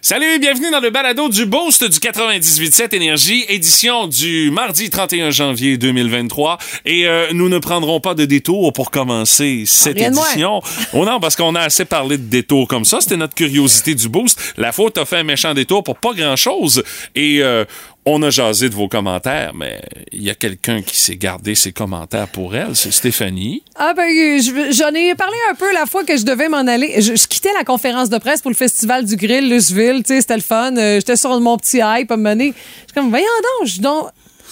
[0.00, 5.76] Salut, bienvenue dans le balado du Boost du 98.7 Énergie, édition du mardi 31 janvier
[5.76, 6.56] 2023.
[6.84, 10.62] Et euh, nous ne prendrons pas de détour pour commencer cette Rien édition.
[10.92, 13.00] Oh non, parce qu'on a assez parlé de détours comme ça.
[13.00, 14.54] C'était notre curiosité du Boost.
[14.56, 16.84] La faute a fait un méchant détour pour pas grand-chose.
[17.16, 17.64] Et euh,
[18.10, 19.80] on a jasé de vos commentaires, mais
[20.12, 22.74] il y a quelqu'un qui s'est gardé ses commentaires pour elle.
[22.76, 23.62] C'est Stéphanie.
[23.76, 26.66] Ah ben, euh, je- j'en ai parlé un peu la fois que je devais m'en
[26.66, 26.94] aller.
[27.00, 30.20] Je, je quittais la conférence de presse pour le festival du grill Luceville, tu sais,
[30.20, 30.76] c'était le fun.
[30.76, 32.48] Euh, J'étais sur mon petit hype à me mener.
[32.54, 33.26] Je suis comme, voyons
[33.60, 34.08] donc, je donc,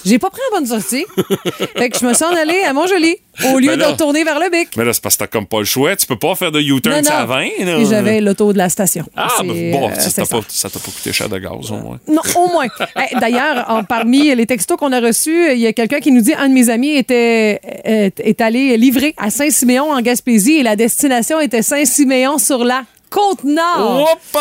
[0.06, 1.04] j'ai pas pris la bonne sortie.
[1.76, 3.16] fait que je me suis en allée à Montjoli
[3.52, 3.88] au lieu Ben de là.
[3.88, 4.68] retourner vers le bic.
[4.76, 5.94] Mais là, c'est parce que t'as comme pas le choix.
[5.96, 7.26] Tu peux pas faire de U-turn à non.
[7.26, 7.40] 20.
[7.64, 7.78] là.
[7.78, 9.04] Et j'avais l'auto de la station.
[9.16, 11.76] Ah, ben, bon, euh, ça t'a pas, ça t'a pas coûté cher de gaz, au
[11.76, 11.98] moins.
[12.08, 12.66] Non, au moins.
[12.96, 16.32] Hey, D'ailleurs, parmi les textos qu'on a reçus, il y a quelqu'un qui nous dit
[16.34, 20.76] un de mes amis était est, est allé livrer à Saint-Siméon en Gaspésie et la
[20.76, 24.08] destination était Saint-Siméon sur la côte nord.
[24.32, 24.38] Tu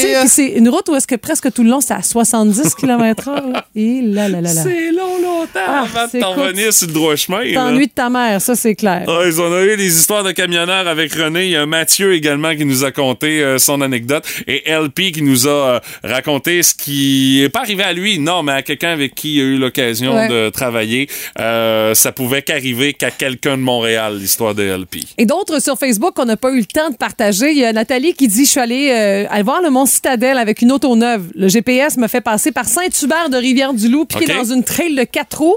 [0.00, 2.02] sais, Hop puis c'est une route où est-ce que presque tout le long c'est à
[2.02, 3.62] 70 km/h.
[3.74, 4.62] Et là là là là.
[4.62, 7.40] C'est long, longtemps Ah, avant de t'en revenir sur le droit chemin.
[7.54, 9.04] T'ennuies de ta mère, ça c'est clair.
[9.08, 11.46] Ah, ils en ont eu des histoires de camionneurs avec René.
[11.46, 14.24] Il y a Mathieu également qui nous a conté euh, son anecdote.
[14.46, 18.42] Et LP qui nous a euh, raconté ce qui est pas arrivé à lui, non,
[18.42, 20.28] mais à quelqu'un avec qui il a eu l'occasion Ouais.
[20.28, 21.08] de travailler.
[21.38, 25.00] Euh, ça pouvait qu'arriver qu'à quelqu'un de Montréal, l'histoire de LP.
[25.18, 27.50] Et d'autres sur Facebook qu'on n'a pas eu le temps de partager.
[27.52, 30.38] Il y a Nathalie qui dit Je suis allée euh, aller voir le Mont Citadelle
[30.38, 31.26] avec une auto neuve.
[31.34, 34.36] Le GPS me fait passer par Saint-Hubert de Rivière-du-Loup, puis OK.
[34.36, 35.56] dans une trail de quatre roues,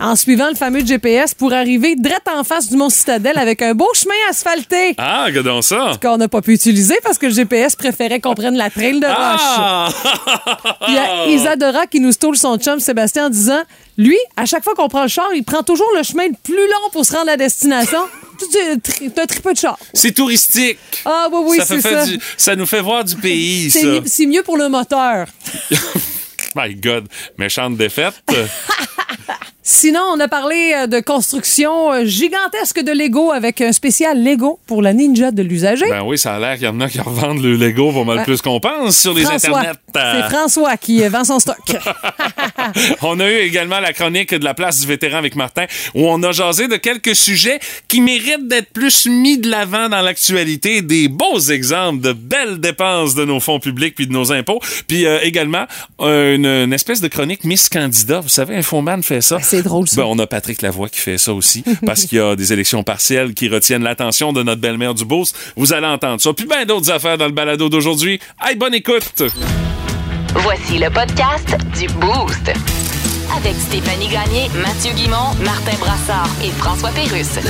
[0.00, 3.74] en suivant le fameux GPS pour arriver direct en face du Mont Citadelle avec un
[3.74, 4.94] beau chemin asphalté.
[4.98, 5.92] Ah, regardons ça.
[6.00, 9.06] Qu'on n'a pas pu utiliser parce que le GPS préférait qu'on prenne la trail de
[9.06, 9.14] roche.
[9.16, 9.88] Ah!
[10.88, 13.62] Il y a Isadora qui nous stoule son chum Sébastien en disant
[13.96, 16.54] Lui, à chaque fois qu'on prend le char, il prend toujours le chemin le plus
[16.54, 17.98] long pour se rendre à destination.
[18.38, 19.78] T'as un tripeux de char.
[19.94, 20.78] C'est touristique.
[21.04, 22.04] Ah, oui, oui, c'est ça.
[22.06, 23.78] du- ça nous fait voir du pays, ça.
[24.06, 25.26] C'est mieux pour le moteur.
[26.54, 27.06] My God,
[27.38, 28.14] méchante défaite.
[29.68, 34.60] Sinon, on a parlé euh, de construction euh, gigantesque de Lego avec un spécial Lego
[34.68, 35.86] pour la ninja de l'usager.
[35.90, 38.18] ben oui, ça a l'air qu'il y en a qui revendent le Lego pas mal
[38.18, 38.22] Ouais.
[38.24, 39.58] plus qu'on pense sur les François.
[39.58, 39.78] internets.
[39.96, 41.56] Euh, C'est François qui euh, vend son stock.
[43.02, 45.64] On a eu également la chronique de la place du vétéran avec Martin,
[45.96, 47.58] où on a jasé de quelques sujets
[47.88, 53.14] qui méritent d'être plus mis de l'avant dans l'actualité, des beaux exemples de belles dépenses
[53.16, 55.66] de nos fonds publics puis de nos impôts, puis euh, également
[56.00, 58.20] une, une espèce de chronique Miss Candidat.
[58.20, 59.38] Vous savez, Infoman fait ça.
[59.56, 59.96] C'est drôle, ça.
[59.96, 62.82] Ben, on a Patrick Lavoie qui fait ça aussi, parce qu'il y a des élections
[62.82, 65.32] partielles qui retiennent l'attention de notre belle-mère du Beauce.
[65.56, 66.32] Vous allez entendre ça.
[66.32, 68.20] Puis bien d'autres affaires dans le balado d'aujourd'hui.
[68.42, 69.22] Hey, bonne écoute!
[70.34, 72.52] Voici le podcast du Boost.
[73.36, 77.40] Avec Stéphanie Gagné, Mathieu Guimont, Martin Brassard et François Pérusse.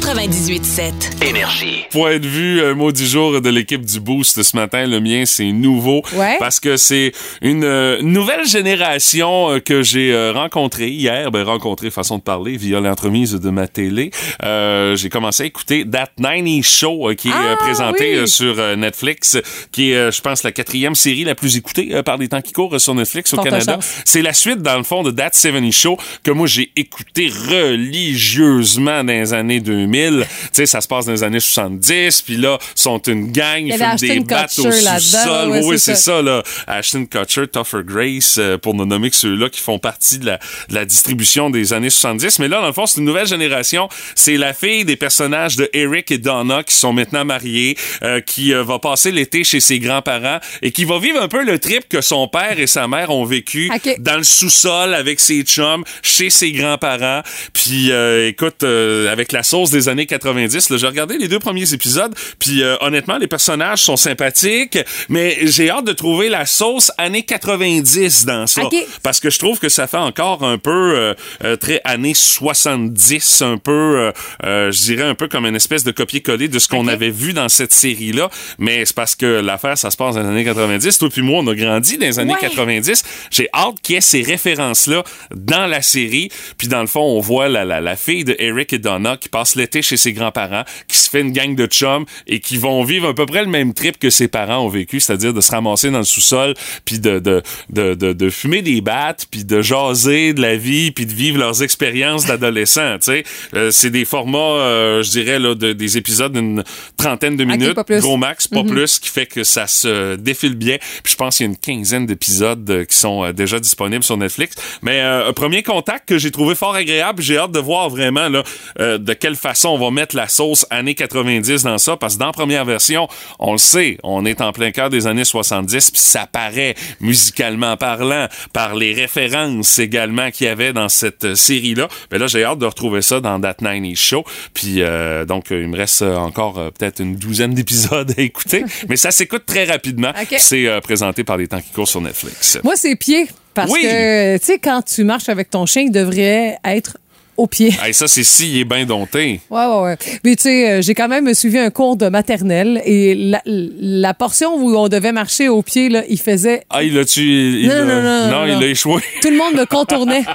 [0.00, 1.24] 98.7.
[1.26, 1.84] Énergie.
[1.90, 4.86] point de vue un mot du jour de l'équipe du Boost ce matin.
[4.86, 6.02] Le mien, c'est nouveau.
[6.14, 6.36] Ouais.
[6.38, 11.30] Parce que c'est une euh, nouvelle génération euh, que j'ai euh, rencontrée hier.
[11.30, 14.10] Ben, rencontrée, façon de parler, via l'entremise de ma télé.
[14.44, 18.16] Euh, j'ai commencé à écouter That 90 Show euh, qui est Ah, euh, présenté oui.
[18.18, 19.38] euh, sur euh, Netflix,
[19.72, 22.42] qui est, euh, je pense, la quatrième série la plus écoutée euh, par les temps
[22.42, 23.78] qui courent euh, sur Netflix au Canada.
[24.04, 29.02] C'est la suite, dans le fond, de That 70 Show que moi, j'ai écouté religieusement
[29.02, 29.85] dans les années 2000.
[29.90, 33.82] Tu sais, ça se passe dans les années 70, puis là, sont une gang, ils
[33.82, 35.50] Ashton des battes au sous-sol.
[35.50, 36.22] ouais, oui, c'est ça.
[36.22, 36.42] là.
[36.66, 40.38] Ashton Kutcher, Tougher Grace, euh, pour ne nommer que ceux-là qui font partie de la,
[40.68, 42.38] de la distribution des années 70.
[42.38, 43.88] Mais là, dans le fond, c'est une nouvelle génération.
[44.14, 48.52] C'est la fille des personnages de Eric et Donna qui sont maintenant mariés, euh, qui
[48.54, 51.88] euh, va passer l'été chez ses grands-parents et qui va vivre un peu le trip
[51.88, 56.30] que son père et sa mère ont vécu dans le sous-sol avec ses chums, chez
[56.30, 57.22] ses grands-parents.
[57.52, 61.38] Puis, euh, écoute, euh, avec la sauce des années 90, là, j'ai regardé les deux
[61.38, 64.78] premiers épisodes, puis euh, honnêtement, les personnages sont sympathiques,
[65.08, 68.64] mais j'ai hâte de trouver la sauce années 90 dans ça.
[68.64, 68.74] Ok.
[69.02, 73.42] Parce que je trouve que ça fait encore un peu euh, euh, très années 70,
[73.42, 74.12] un peu, euh,
[74.44, 77.32] euh, je dirais un peu comme une espèce de copier-coller de ce qu'on avait vu
[77.32, 78.30] dans cette série-là.
[78.58, 80.98] Mais c'est parce que l'affaire, ça se passe dans les années 90.
[80.98, 82.40] Toi puis moi, on a grandi dans les années Ouais.
[82.40, 83.02] 90.
[83.30, 85.04] J'ai hâte qu'il y ait ces références-là
[85.34, 86.28] dans la série.
[86.58, 89.28] Puis dans le fond, on voit la, la, la fille de Eric et Donna qui
[89.28, 92.84] passe l'été chez ses grands-parents, qui se fait une gang de chums et qui vont
[92.84, 95.50] vivre à peu près le même trip que ses parents ont vécu, c'est-à-dire de se
[95.50, 96.54] ramasser dans le sous-sol,
[96.84, 100.90] puis de, de, de, de, de fumer des battes, puis de jaser de la vie,
[100.92, 102.98] puis de vivre leurs expériences d'adolescents.
[103.08, 106.62] Euh, c'est des formats, euh, je dirais, là, de, des épisodes d'une
[106.96, 108.00] trentaine de minutes, plus.
[108.00, 110.76] gros max, pas plus, qui fait que ça se défile bien.
[111.02, 114.04] Puis je pense qu'il y a une quinzaine d'épisodes euh, qui sont euh, déjà disponibles
[114.04, 114.54] sur Netflix.
[114.82, 118.28] Mais euh, un premier contact que j'ai trouvé fort agréable, j'ai hâte de voir vraiment
[118.28, 118.42] là,
[118.80, 122.20] euh, de quelle façon, on va mettre la sauce années 90 dans ça, parce que
[122.20, 123.08] dans la première version,
[123.38, 127.76] on le sait, on est en plein cœur des années 70, puis ça paraît musicalement
[127.76, 131.88] parlant par les références également qu'il y avait dans cette série-là.
[132.10, 134.24] Mais là, j'ai hâte de retrouver ça dans That 90 Show.
[134.54, 138.96] Puis euh, donc, il me reste encore euh, peut-être une douzaine d'épisodes à écouter, mais
[138.96, 140.12] ça s'écoute très rapidement.
[140.38, 142.58] C'est euh, présenté par les temps qui courent sur Netflix.
[142.64, 143.26] Moi, c'est pieds.
[143.54, 143.80] Parce Oui.
[143.80, 146.98] que, tu sais, quand tu marches avec ton chien, il devrait être
[147.36, 147.72] au pied.
[147.82, 149.40] Hey, ça, c'est s'il est bien dompté.
[149.50, 149.96] Ouais, ouais, ouais.
[150.24, 154.14] Mais tu sais, euh, j'ai quand même suivi un cours de maternelle et la, la
[154.14, 156.64] portion où on devait marcher au pied, là, il faisait.
[156.70, 157.22] Ah, il l'a-tu...
[157.22, 159.02] il Non, non, non, non, il a échoué.
[159.22, 160.22] Tout le monde me contournait.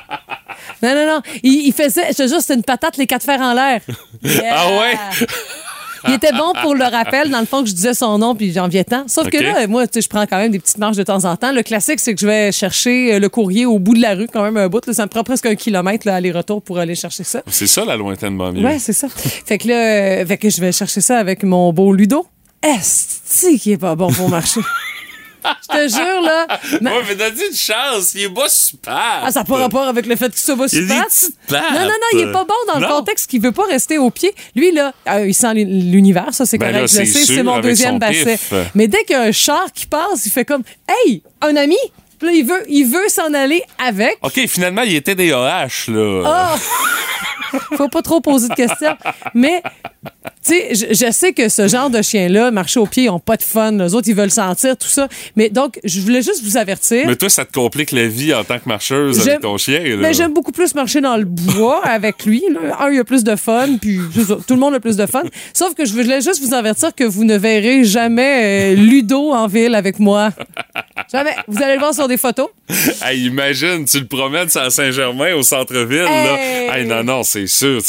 [0.83, 1.21] Non, non, non.
[1.44, 2.07] Il, il faisait.
[2.12, 3.81] Je te jure, c'était une patate, les quatre fers en l'air.
[4.24, 4.44] Yeah.
[4.51, 5.25] Ah ouais?
[6.07, 8.51] Il était bon pour le rappel, dans le fond, que je disais son nom puis
[8.51, 9.03] j'en viens tant.
[9.07, 11.25] Sauf que là, moi, tu sais, je prends quand même des petites marches de temps
[11.25, 11.51] en temps.
[11.51, 14.27] Le classique, c'est que je vais chercher euh, le courrier au bout de la rue,
[14.31, 14.86] quand même un bout.
[14.86, 14.94] là.
[14.94, 17.42] ça me prend presque un kilomètre, là, aller-retour pour aller chercher ça.
[17.48, 18.65] C'est ça, la lointaine banlieue.
[18.65, 19.07] Ouais, c'est ça.
[19.09, 19.75] fait que là,
[20.21, 22.25] euh, fait que je vais chercher ça avec mon beau Ludo.
[22.63, 24.62] Est-ce qui est pas bon pour marcher?
[25.44, 26.48] Je te jure, là.
[26.82, 29.22] ma- Ouais, mais t'as dit une chance, il est pas super.
[29.24, 31.62] Ah, ça n'a pas rapport avec le fait qu'il soit pas Il y a super.
[31.62, 31.72] pattes.
[31.74, 34.10] Non, non, non, il est pas bon dans le contexte qu'il veut pas rester au
[34.10, 34.34] pied.
[34.56, 36.94] Lui, là, euh, il sent l'univers, ça, c'est Ben correct.
[36.94, 38.38] là, je sais, c'est mon deuxième basset.
[38.38, 38.54] pif.
[38.76, 41.78] Mais dès qu'il y a un char qui passe, il fait comme Hey, un ami!
[42.22, 44.18] Là, il veut, il veut s'en aller avec.
[44.22, 46.24] OK, finalement, il était des OH, là.
[46.26, 46.56] Ah!
[47.78, 48.96] Faut pas trop poser de questions.
[49.34, 49.62] Mais,
[50.46, 53.20] tu sais, je, je sais que ce genre de chiens-là, marcher au pied, ils ont
[53.20, 53.72] pas de fun.
[53.74, 55.08] Les autres, ils veulent sentir, tout ça.
[55.36, 57.06] Mais donc, je voulais juste vous avertir.
[57.06, 59.80] Mais toi, ça te complique la vie en tant que marcheuse J'aime- avec ton chien,
[59.80, 59.98] là.
[59.98, 62.44] Mais j'aime beaucoup plus marcher dans le bois avec lui.
[62.52, 62.78] là.
[62.86, 64.00] Un, il a plus de fun, puis
[64.48, 65.24] tout le monde a plus de fun.
[65.54, 69.48] Sauf que je voulais juste vous avertir que vous ne verrez jamais euh, Ludo en
[69.48, 70.32] ville avec moi.
[71.12, 71.36] Jamais.
[71.48, 72.48] Vous allez le voir sur des photos.
[73.04, 76.68] Hey, imagine, tu le promènes à Saint-Germain, au centre-ville, Hey!
[76.68, 76.78] là.
[76.78, 77.81] Hey, non, non, c'est sûr.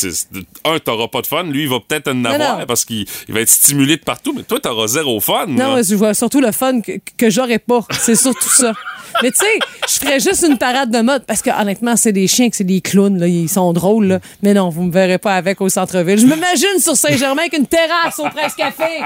[0.65, 1.45] Un, t'auras pas de fun.
[1.45, 2.67] Lui, il va peut-être en avoir non.
[2.67, 5.47] parce qu'il il va être stimulé de partout, mais toi, t'auras zéro fun.
[5.49, 7.87] Non, je vois surtout le fun que, que j'aurais pas.
[7.91, 8.73] C'est surtout ça.
[9.23, 12.27] Mais tu sais, je ferais juste une parade de mode parce que honnêtement, c'est des
[12.27, 13.27] chiens, que c'est des clowns, là.
[13.27, 14.19] Ils sont drôles, là.
[14.43, 16.19] Mais non, vous me verrez pas avec au centre-ville.
[16.19, 19.03] Je m'imagine sur Saint-Germain avec une terrasse au Presse Café.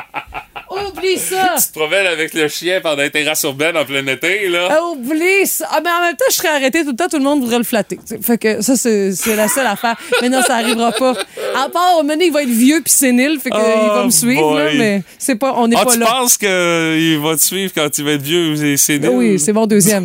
[0.70, 1.54] Oublie ça.
[1.58, 4.68] Tu te promènes avec le chien pendant les terrasses urbaines en plein été, là.
[4.70, 5.68] Ah, Oublie ça.
[5.70, 7.58] Ah, mais en même temps, je serais arrêtée tout le temps, tout le monde voudrait
[7.58, 7.98] le flatter.
[8.04, 9.96] T'sais, Fait que ça, c'est c'est la seule affaire.
[10.22, 11.14] Mais non, ça arrivera pas.
[11.56, 14.10] À part, au moment il va être vieux puis sénile, fait qu'il Oh, va me
[14.10, 16.06] suivre, là, mais c'est pas, on n'est Ah, pas tu là.
[16.06, 19.08] penses qu'il va te suivre quand il va être vieux et nul?
[19.10, 19.95] Oui, c'est mon deuxième.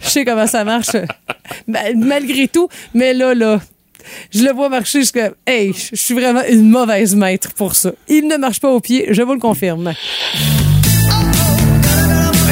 [0.00, 0.90] Je sais comment ça marche.
[1.66, 3.60] Ma- Malgré tout, mais là, là,
[4.32, 5.30] je le vois marcher jusqu'à.
[5.46, 7.92] Hey, je suis vraiment une mauvaise maître pour ça.
[8.08, 9.92] Il ne marche pas au pied, je vous le confirme.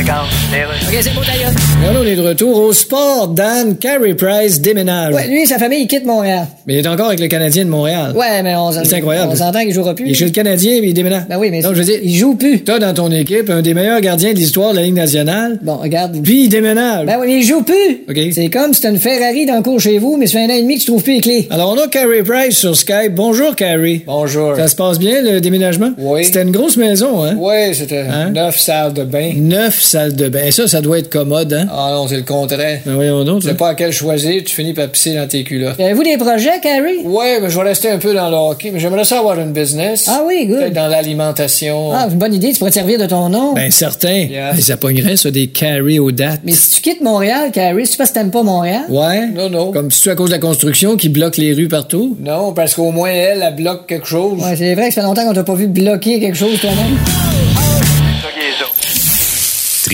[0.06, 1.52] OK, c'est d'ailleurs.
[1.98, 3.28] On est de retour au sport.
[3.28, 5.14] Dan, Carey Price déménage.
[5.14, 6.46] Ouais, lui et sa famille, ils quittent Montréal.
[6.66, 8.12] Mais il est encore avec le Canadien de Montréal.
[8.14, 9.30] Ouais, mais on, C'est incroyable.
[9.32, 10.04] on s'entend qu'il jouera plus.
[10.06, 11.22] Il est chez le Canadien, mais il déménage.
[11.26, 12.62] Ben oui, mais Donc, je veux dire, il joue plus.
[12.62, 15.76] t'as dans ton équipe un des meilleurs gardiens de l'histoire de la Ligue nationale, Bon,
[15.76, 16.20] regarde.
[16.22, 17.06] puis il déménage.
[17.06, 18.02] Ben oui, mais il joue plus.
[18.08, 18.18] OK.
[18.34, 20.48] C'est comme si t'as une Ferrari dans le cours chez vous, mais ça fait un
[20.50, 21.48] an et demi que tu trouves plus les clés.
[21.50, 23.14] Alors, on a Carey Price sur Skype.
[23.14, 24.02] Bonjour, Carey.
[24.06, 24.54] Bonjour.
[24.56, 25.92] Ça se passe bien, le déménagement?
[25.98, 26.24] Oui.
[26.26, 27.36] C'était une grosse maison, hein?
[27.36, 28.30] Ouais, c'était Hein?
[28.34, 29.32] neuf salles de bain.
[29.36, 30.44] Neuf salles de bain.
[30.44, 31.66] Et ça, ça doit être commode, hein?
[31.70, 32.80] Ah non, c'est le contraire.
[32.84, 33.42] Ben voyons donc.
[33.42, 35.78] Tu sais pas à quel choisir, tu finis par pisser dans tes culottes.
[35.78, 37.04] Avez-vous des projets, Carrie?
[37.04, 39.52] Ouais, mais je vais rester un peu dans le hockey, mais j'aimerais ça avoir une
[39.52, 40.06] business.
[40.08, 40.58] Ah oui, good.
[40.58, 41.92] Peut-être dans l'alimentation.
[41.92, 43.52] Ah, c'est une bonne idée, tu pourrais te servir de ton nom.
[43.52, 44.08] Ben certain.
[44.08, 44.52] Yeah.
[44.54, 46.40] Mais ça pognerait, ça, des Carey aux dates.
[46.44, 48.82] Mais si tu quittes Montréal, Carrie, c'est parce que t'aimes pas Montréal?
[48.88, 49.28] Ouais.
[49.28, 49.70] Non, non.
[49.70, 52.16] Comme si tu à cause de la construction qui bloque les rues partout?
[52.20, 54.42] Non, parce qu'au moins elle, elle bloque quelque chose.
[54.42, 57.53] Ouais, c'est vrai que ça fait longtemps qu'on t'a pas vu bloquer quelque chose toi-même.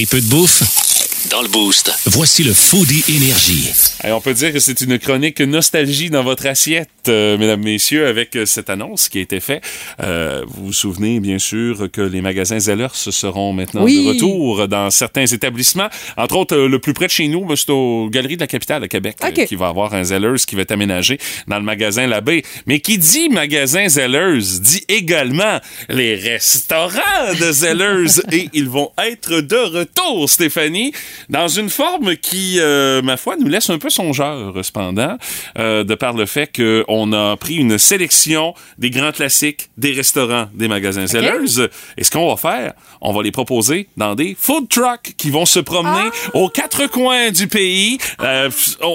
[0.00, 0.79] Tripeux de bouffe
[1.30, 1.92] dans le boost.
[2.06, 3.68] Voici le Foodie Énergie.
[4.02, 8.06] Hey, on peut dire que c'est une chronique nostalgie dans votre assiette, euh, mesdames, messieurs,
[8.06, 9.62] avec euh, cette annonce qui a été faite.
[10.02, 14.02] Euh, vous vous souvenez, bien sûr, que les magasins Zellers seront maintenant Oui.
[14.04, 15.88] de retour dans certains établissements.
[16.16, 18.46] Entre autres, euh, le plus près de chez nous, ben, c'est aux Galeries de la
[18.46, 21.64] Capitale, à Québec, euh, qui va avoir un Zellers qui va être aménagé dans le
[21.64, 22.42] magasin Labbé.
[22.66, 28.20] Mais qui dit magasin Zellers dit également les restaurants de Zellers.
[28.32, 30.92] Et ils vont être de retour, Stéphanie,
[31.28, 35.16] dans une forme qui, euh, ma foi, nous laisse un peu songeur, cependant,
[35.58, 40.46] euh, de par le fait qu'on a pris une sélection des grands classiques des restaurants
[40.54, 41.68] des magasins Zellers.
[41.96, 45.46] Et ce qu'on va faire, on va les proposer dans des food trucks qui vont
[45.46, 47.98] se promener aux quatre coins du pays.
[48.22, 48.50] Euh,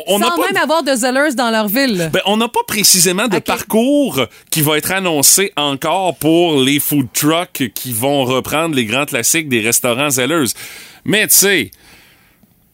[0.08, 2.10] on n'a Sans pas même avoir de Zellers dans leur ville.
[2.12, 4.20] ben, on n'a pas précisément de parcours
[4.52, 9.50] qui va être annoncé encore pour les food trucks qui vont reprendre les grands classiques
[9.50, 10.54] des restaurants Zellers.
[11.06, 11.72] Mais tu sais,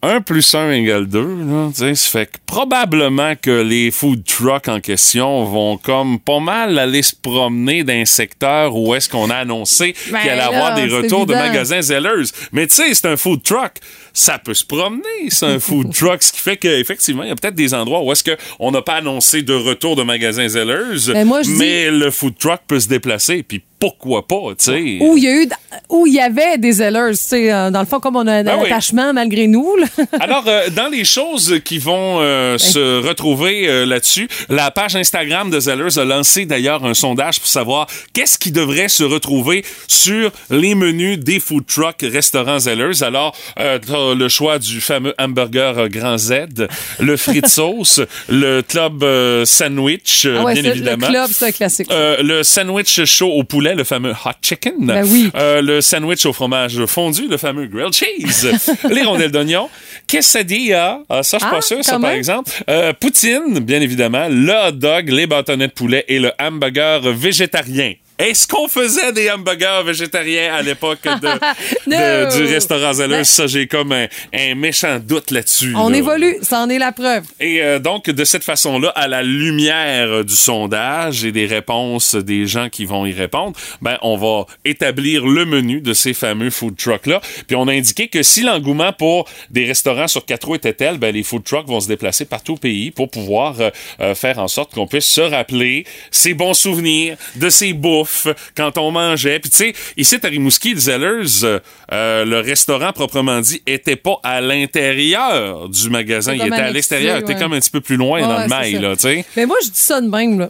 [0.03, 1.19] 1 plus 1 égale 2.
[1.19, 6.19] Là, tu sais, ça fait que probablement que les food trucks en question vont comme
[6.19, 10.29] pas mal aller se promener dans un secteur où est-ce qu'on a annoncé Ben qu'il
[10.31, 12.31] allait avoir des retours de magasins Zellers.
[12.51, 13.73] Mais tu sais, c'est un food truck.
[14.13, 17.35] Ça peut se promener, c'est un food truck, ce qui fait qu'effectivement, il y a
[17.35, 21.25] peut-être des endroits où est-ce qu'on n'a pas annoncé de retour de magasins Zellers, Ben,
[21.25, 24.97] moi, je dis- mais le food truck peut se déplacer, puis pourquoi pas, tu sais?
[25.01, 25.49] Où il y a eu,
[25.89, 28.33] où il y avait des Zellers, tu sais, euh, dans le fond, comme on a
[28.35, 28.67] un Ben oui.
[28.67, 29.75] attachement malgré nous.
[29.75, 29.87] là.
[30.19, 35.49] Alors, euh, dans les choses qui vont euh, se retrouver euh, là-dessus, la page Instagram
[35.49, 40.31] de Zellers a lancé d'ailleurs un sondage pour savoir qu'est-ce qui devrait se retrouver sur
[40.51, 43.01] les menus des food trucks restaurants Zellers.
[43.01, 46.67] Alors, t'as le choix du fameux hamburger grand Z,
[46.99, 49.03] le frites sauce, le club
[49.45, 51.07] sandwich, Ah ouais, bien évidemment.
[51.07, 51.87] Le club, c'est un classique.
[51.89, 54.73] Le sandwich chaud au poulet, le fameux hot chicken.
[54.79, 55.29] Ben oui.
[55.35, 58.51] Euh, le sandwich au fromage fondu, le fameux grilled cheese.
[58.89, 59.69] les rondelles d'oignon.
[60.07, 61.01] Quesadilla.
[61.09, 62.51] Ah, ça, je suis Ah, pas sûr, ça, par exemple.
[62.69, 64.27] Euh, poutine, bien évidemment.
[64.29, 67.93] Le hot dog, les bâtonnets de poulet et le hamburger végétarien.
[68.21, 73.15] Est-ce qu'on faisait des hamburgers végétariens à l'époque de, du restaurant Zellers?
[73.17, 75.73] Ben- Ça, j'ai comme un, un méchant doute là-dessus.
[75.75, 75.97] on là.
[75.97, 77.23] évolue, ça en est la preuve.
[77.39, 82.45] Et euh, donc, de cette façon-là, à la lumière du sondage et des réponses des
[82.45, 86.75] gens qui vont y répondre, ben, on va établir le menu de ces fameux food
[86.77, 87.21] trucks-là.
[87.47, 90.99] Puis on a indiqué que si l'engouement pour des restaurants sur quatre roues était tel,
[90.99, 94.37] ben, les food trucks vont se déplacer partout au pays pour pouvoir euh, euh, faire
[94.37, 98.10] en sorte qu'on puisse se rappeler ces bons souvenirs de ces bouffes
[98.55, 99.39] quand on mangeait.
[99.39, 101.59] Puis tu sais, ici à Rimouski, le Zellers, euh,
[101.91, 106.33] euh, le restaurant proprement dit, était pas à l'intérieur du magasin.
[106.33, 107.17] Il était à l'extérieur.
[107.17, 107.39] Il était ouais.
[107.39, 109.25] comme un petit peu plus loin Ouais, dans ouais, le mail, là, tu sais.
[109.37, 110.49] Mais moi, je dis ça de même, là.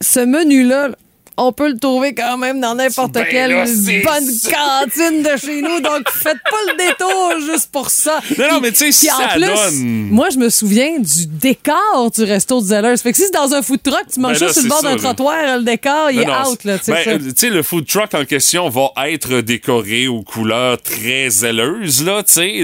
[0.00, 0.96] Ce menu-là, là,
[1.36, 5.62] on peut le trouver quand même dans n'importe Ben quelle là, bonne cantine de chez
[5.62, 5.80] nous.
[5.80, 8.20] Donc, faites pas le détour juste pour ça.
[8.38, 12.10] Non, mais tu sais, si en ça plus, donne- Moi, je me souviens du décor
[12.14, 12.96] du resto de Zellers.
[12.98, 14.82] Fait que si c'est dans un food truck, tu manges Ben là, sur le bord
[14.82, 16.78] d'un trottoir, le décor, il Non, est non, out, là.
[16.78, 20.22] tu sais ben, euh, tu sais, le food truck en question va être décoré aux
[20.22, 22.62] couleurs très zèleuses, là, tu sais,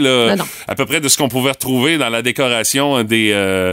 [0.66, 3.72] à peu près de ce qu'on pouvait retrouver dans la décoration des euh,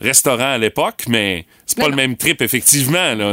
[0.00, 1.96] restaurants à l'époque, mais c'est pas Non, le non.
[2.02, 3.32] même trip, effectivement, là.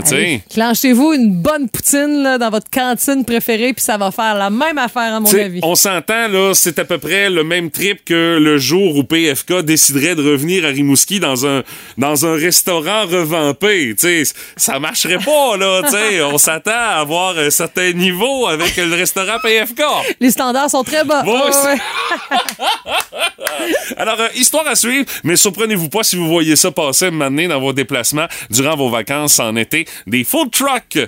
[0.50, 4.78] Clenchez-vous une bonne poutine là, dans votre cantine préférée, puis ça va faire la même
[4.78, 5.60] affaire, à mon T'sais, avis.
[5.62, 9.62] on s'entend, là, c'est à peu près le même trip que le jour où PFK
[9.62, 11.64] déciderait de revenir à Rimouski dans un,
[11.98, 13.94] dans un restaurant revampé.
[13.96, 14.24] T'sais,
[14.56, 15.82] ça marcherait pas, là.
[15.84, 16.22] t'sais.
[16.24, 19.82] on s'attend à avoir un certain niveau avec le restaurant PFK.
[20.20, 21.24] Les standards sont très bas.
[21.24, 21.78] Bon, ouais.
[23.98, 27.60] Alors, euh, histoire à suivre, mais surprenez-vous pas si vous voyez ça passer maintenant dans
[27.60, 29.86] vos déplacements durant vos vacances en été.
[30.08, 31.00] Des food trucks,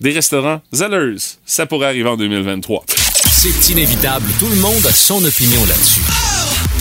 [0.00, 1.16] des restaurants Zellers.
[1.44, 2.84] Ça pourrait arriver en 2023.
[3.30, 4.26] C'est inévitable.
[4.38, 6.00] Tout le monde a son opinion là-dessus.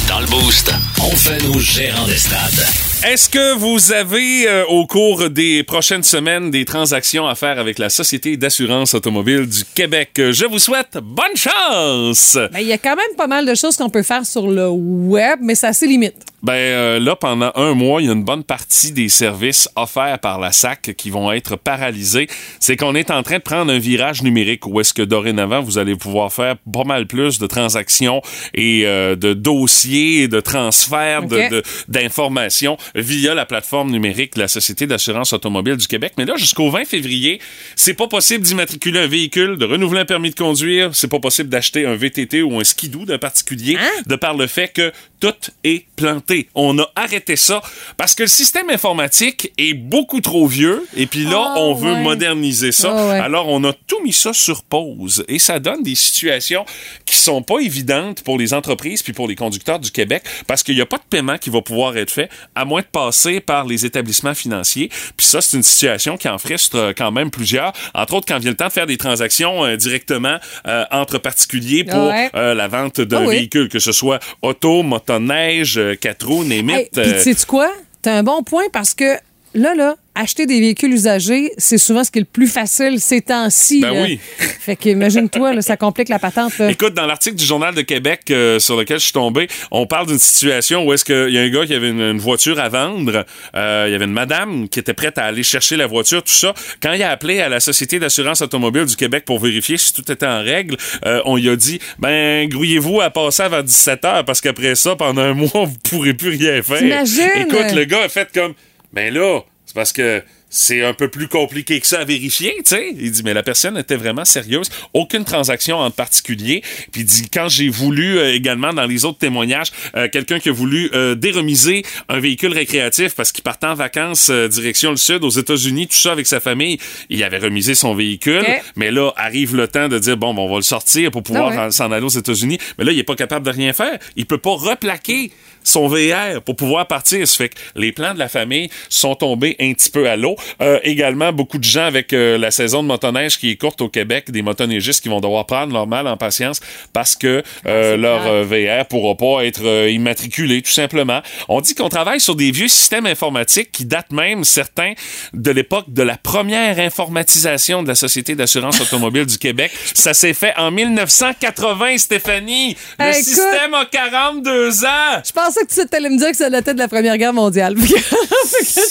[0.08, 2.66] Dans le Boost, on fait nos gérants des stades.
[3.06, 7.78] Est-ce que vous avez, euh, au cours des prochaines semaines, des transactions à faire avec
[7.78, 10.12] la Société d'assurance automobile du Québec?
[10.16, 12.38] Je vous souhaite bonne chance!
[12.54, 14.68] Ben, Il y a quand même pas mal de choses qu'on peut faire sur le
[14.70, 16.26] web, mais ça a ses limites.
[16.44, 20.20] Ben euh, là, pendant un mois, il y a une bonne partie des services offerts
[20.20, 22.28] par la SAC qui vont être paralysés.
[22.60, 25.80] C'est qu'on est en train de prendre un virage numérique où est-ce que dorénavant, vous
[25.80, 28.22] allez pouvoir faire pas mal plus de transactions
[28.54, 34.86] et euh, de dossiers, de transferts de- d'informations via la plateforme numérique de la Société
[34.86, 36.14] d'assurance automobile du Québec.
[36.20, 37.40] Mais là, jusqu'au 20 février,
[37.76, 41.50] c'est pas possible d'immatriculer un véhicule, de renouveler un permis de conduire, c'est pas possible
[41.50, 43.76] d'acheter un VTT ou un skidoo d'un particulier,
[44.06, 46.27] de par le fait que tout est planté.
[46.56, 47.62] On a arrêté ça
[47.98, 51.96] parce que le système informatique est beaucoup trop vieux et puis là, ah, on veut
[51.96, 52.94] moderniser ça.
[52.96, 56.66] Ah, Alors, on a tout mis ça sur pause et ça donne des situations
[57.06, 60.76] qui sont pas évidentes pour les entreprises puis pour les conducteurs du Québec parce qu'il
[60.76, 63.66] n'y a pas de paiement qui va pouvoir être fait à moins de passer par
[63.66, 64.90] les établissements financiers.
[65.16, 67.74] Puis ça, c'est une situation qui en frustre euh, quand même plusieurs.
[67.94, 71.84] Entre autres, quand vient le temps de faire des transactions euh, directement euh, entre particuliers
[71.84, 76.76] pour la vente d'un ah véhicule, que ce soit auto, motoneige, 4 trop, Némite.
[76.76, 77.72] Hey, Puis, euh, tu sais quoi?
[78.02, 79.18] T'as un bon point parce que
[79.54, 83.22] là, là, acheter des véhicules usagés, c'est souvent ce qui est le plus facile ces
[83.22, 83.82] temps-ci.
[83.82, 84.04] Ben là.
[84.04, 84.20] oui.
[84.60, 86.58] Fait que, imagine-toi, là, ça complique la patente.
[86.58, 86.70] Là.
[86.70, 90.08] Écoute, dans l'article du Journal de Québec euh, sur lequel je suis tombé, on parle
[90.08, 92.68] d'une situation où est-ce qu'il y a un gars qui avait une, une voiture à
[92.70, 96.24] vendre, euh, il y avait une madame qui était prête à aller chercher la voiture,
[96.24, 96.54] tout ça.
[96.82, 100.12] Quand il a appelé à la Société d'assurance automobile du Québec pour vérifier si tout
[100.12, 104.26] était en règle, euh, on lui a dit, ben, grouillez-vous à passer avant 17 heures
[104.26, 106.82] parce qu'après ça, pendant un mois, vous pourrez plus rien faire.
[106.82, 108.54] Écoute, le gars a fait comme,
[108.94, 109.42] ben là,
[109.78, 112.96] parce que c'est un peu plus compliqué que ça à vérifier, tu sais.
[112.98, 114.72] Il dit, mais la personne était vraiment sérieuse.
[114.96, 116.64] Aucune transaction en particulier.
[116.92, 120.50] Puis il dit, quand j'ai voulu euh, également, dans les autres témoignages, euh, quelqu'un qui
[120.50, 125.24] a voulu euh, déremiser un véhicule récréatif parce qu'il partait en vacances direction le sud,
[125.24, 126.80] aux États-Unis, tout ça avec sa famille,
[127.12, 128.44] il avait remisé son véhicule.
[128.76, 131.52] Mais là, arrive le temps de dire, bon, ben, on va le sortir pour pouvoir
[131.56, 131.72] Ah ouais.
[131.72, 132.58] s'en aller aux États-Unis.
[132.80, 134.00] Mais là, il est pas capable de rien faire.
[134.16, 135.32] Il peut pas replaquer
[135.68, 137.28] son VR pour pouvoir partir.
[137.28, 140.36] Ça fait que les plans de la famille sont tombés un petit peu à l'eau.
[140.62, 143.90] Euh, également, beaucoup de gens avec euh, la saison de motoneige qui est courte au
[143.90, 146.60] Québec, des motoneigistes qui vont devoir prendre leur mal en patience
[146.94, 151.22] parce que euh, leur euh, VR pourra pas être euh, immatriculé, tout simplement.
[151.50, 154.94] On dit qu'on travaille sur des vieux systèmes informatiques qui datent même, certains,
[155.34, 159.72] de l'époque de la première informatisation de la Société d'assurance automobile du Québec.
[159.94, 162.78] Ça s'est fait en 1980, Stéphanie.
[163.00, 163.24] Le écoute.
[163.24, 165.22] système a 42 ans.
[165.26, 165.32] Je
[165.66, 167.76] pensais que tu allais me dire que ça datait de la Première Guerre mondiale.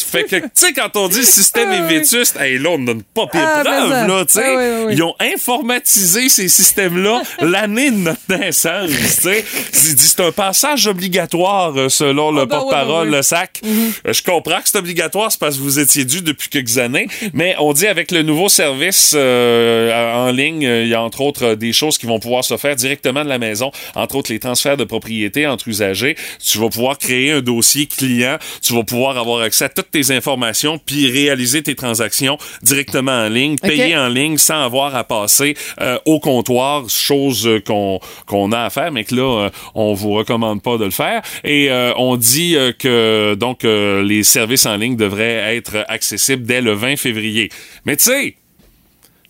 [0.06, 2.78] Fait que, tu sais, quand on dit le système Ah, est vétuste, hey, là, on
[2.78, 4.06] donne pas pire Ah, preuve, mais ça.
[4.06, 4.42] là, tu sais.
[4.44, 4.92] Ah, oui, oui, oui.
[4.94, 9.44] Ils ont informatisé ces systèmes-là l'année de notre naissance, tu sais.
[9.72, 13.60] C'est un passage obligatoire, euh, selon le Ah, ben porte-parole, ben le SAC.
[13.64, 17.08] Euh, Je comprends que c'est obligatoire, c'est parce que vous étiez dû depuis quelques années,
[17.32, 21.44] mais on dit avec le nouveau service euh, en ligne, il y a entre autres
[21.44, 24.38] euh, des choses qui vont pouvoir se faire directement de la maison, entre autres les
[24.38, 26.16] transferts de propriété entre usagers.
[26.44, 30.10] Tu vas pouvoir créer un dossier client, tu vas pouvoir avoir accès à toutes tes
[30.10, 35.56] informations, puis réaliser tes transactions directement en ligne, payer en ligne sans avoir à passer
[35.80, 39.94] euh, au comptoir, chose euh, qu'on qu'on a à faire, mais que là, euh, on
[39.94, 41.22] vous recommande pas de le faire.
[41.44, 46.72] Et euh, on dit que donc les services en ligne devraient être accessibles dès le
[46.72, 47.50] 20 février.
[47.84, 48.36] Mais tu sais,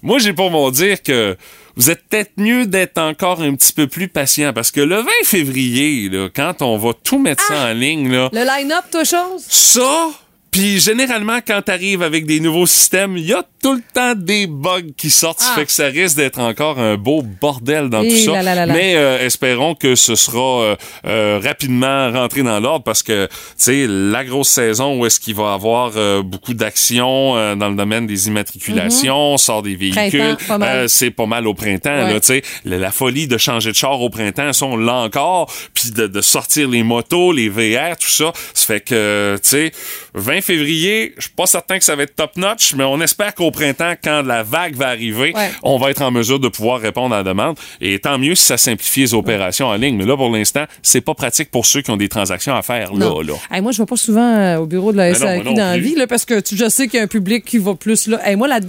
[0.02, 1.36] moi, j'ai pour mon dire que
[1.76, 5.04] vous êtes peut-être mieux d'être encore un petit peu plus patient parce que le 20
[5.24, 9.44] février, là, quand on va tout mettre ça en ligne, là, Le line-up, toi, chose?
[9.46, 10.10] ça,
[10.50, 14.46] puis généralement, quand t'arrives avec des nouveaux systèmes, il y a tout le temps des
[14.46, 15.40] bugs qui sortent.
[15.40, 15.58] Ça Ah.
[15.58, 18.32] fait que ça risque d'être encore un beau bordel dans Et tout ça.
[18.34, 18.72] là là là là.
[18.74, 23.32] Mais euh, espérons que ce sera euh, euh, rapidement rentré dans l'ordre parce que, tu
[23.56, 25.92] sais, la grosse saison où est-ce qu'il va y avoir
[26.22, 30.86] beaucoup d'actions dans le domaine des immatriculations, on sort des véhicules, Mhm.
[30.88, 32.12] C'est pas mal au printemps, Ouais.
[32.12, 32.42] là, tu sais.
[32.64, 35.50] La, la folie de changer de char au printemps, ça, on l'a encore.
[35.74, 38.32] Puis de, de sortir les motos, les VR, tout ça.
[38.54, 39.72] Ça fait que, tu sais,
[40.14, 43.50] 20 février, je suis pas certain que ça va être top-notch, mais on espère qu'au
[43.56, 45.50] printemps, quand la vague va arriver, Ouais.
[45.62, 47.56] on va être en mesure de pouvoir répondre à la demande.
[47.80, 49.96] Et tant mieux si ça simplifie les opérations en ligne.
[49.96, 52.92] Mais là, pour l'instant, c'est pas pratique pour ceux qui ont des transactions à faire,
[52.92, 53.20] là, Non.
[53.20, 53.32] là.
[53.50, 55.94] Hey, moi, je vais pas souvent euh, au bureau de la SAQ dans la vie,
[55.96, 58.20] là, parce que tu- je sais qu'il y a un public qui va plus là.
[58.28, 58.60] Hey, moi, la-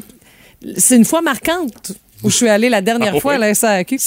[0.78, 1.92] c'est une fois marquante
[2.24, 4.00] où je suis allée la dernière Ah fois à la SAQ.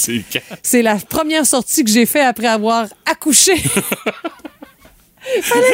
[0.61, 3.53] C'est la première sortie que j'ai fait après avoir accouché.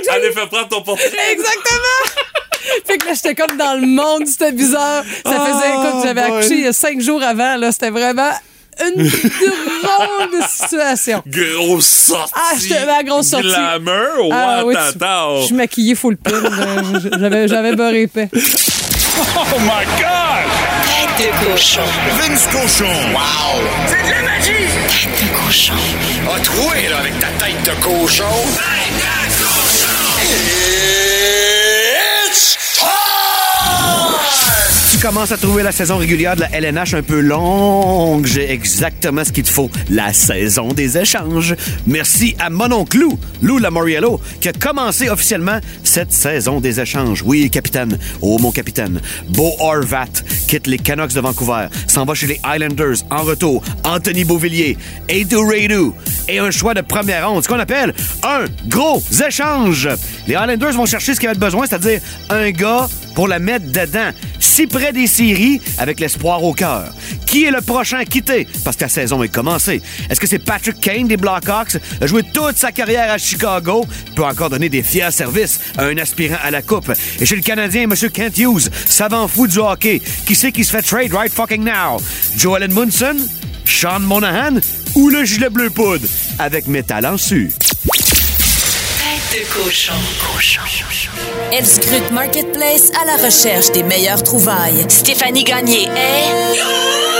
[0.09, 1.07] Allez, fais prendre ton portrait.
[1.31, 2.21] Exactement!
[2.85, 5.03] fait que là, j'étais comme dans le monde, c'était bizarre.
[5.25, 6.37] Ça faisait, écoute, j'avais Oh, boy.
[6.39, 8.31] accouché il y a cinq jours avant, là, c'était vraiment
[8.79, 11.23] une drôle de situation.
[11.25, 12.33] Grosse sortie.
[12.35, 13.47] Ah, j'étais la grosse sortie.
[13.47, 14.75] Glamour, Ah, oui.
[15.41, 16.31] Je suis maquillée full pin.
[17.19, 18.29] J'avais, j'avais beurre épais.
[18.33, 20.45] Oh my God!
[21.17, 21.81] Tête de cochon.
[22.19, 22.85] Vince Cochon.
[23.13, 23.61] Wow!
[23.87, 24.51] C'est de la magie!
[24.87, 25.73] Tête de cochon.
[26.35, 28.25] A troué, là, avec ta tête de cochon.
[34.97, 38.25] Tu commences à trouver la saison régulière de la LNH un peu longue.
[38.25, 39.69] J'ai exactement ce qu'il te faut.
[39.91, 41.55] La saison des échanges.
[41.85, 47.21] Merci à mon oncle Lou, Lou Lamoriello, qui a commencé officiellement cette saison des échanges.
[47.23, 47.99] Oui, capitaine.
[48.21, 48.99] Oh, mon capitaine.
[49.29, 53.03] Beau Horvat quitte les Canucks de Vancouver, s'en va chez les Islanders.
[53.11, 54.79] En retour, Anthony Beauvillier,
[55.09, 55.91] Edu Radu
[56.27, 57.43] et un choix de première ronde.
[57.43, 59.89] Ce qu'on appelle un gros échange.
[60.27, 64.11] Les Islanders vont chercher ce qu'ils avaient besoin, c'est-à-dire un gars pour la mettre dedans.
[64.57, 66.91] Si près des séries, avec l'espoir au cœur.
[67.27, 68.47] Qui est le prochain à quitter?
[68.63, 69.83] Parce que la saison est commencée.
[70.09, 71.77] Est-ce que c'est Patrick Kane des Blackhawks?
[72.01, 75.97] A joué toute sa carrière à Chicago, peut encore donner des fiers services à un
[75.97, 76.91] aspirant à la Coupe.
[77.19, 77.93] Et chez le Canadien, M.
[78.11, 82.01] Kent Hughes, savant fou du hockey, qui sait qui se fait trade right fucking now?
[82.35, 83.17] Joel Edmundson?
[83.63, 84.55] Sean Monahan?
[84.95, 86.07] Ou le gilet bleu poudre?
[86.39, 87.51] Avec métal en su.
[89.45, 89.93] Cochon.
[90.19, 90.61] Cochon.
[91.51, 94.85] Elle scrute Marketplace à la recherche des meilleures trouvailles.
[94.89, 97.16] Stéphanie Gagné est...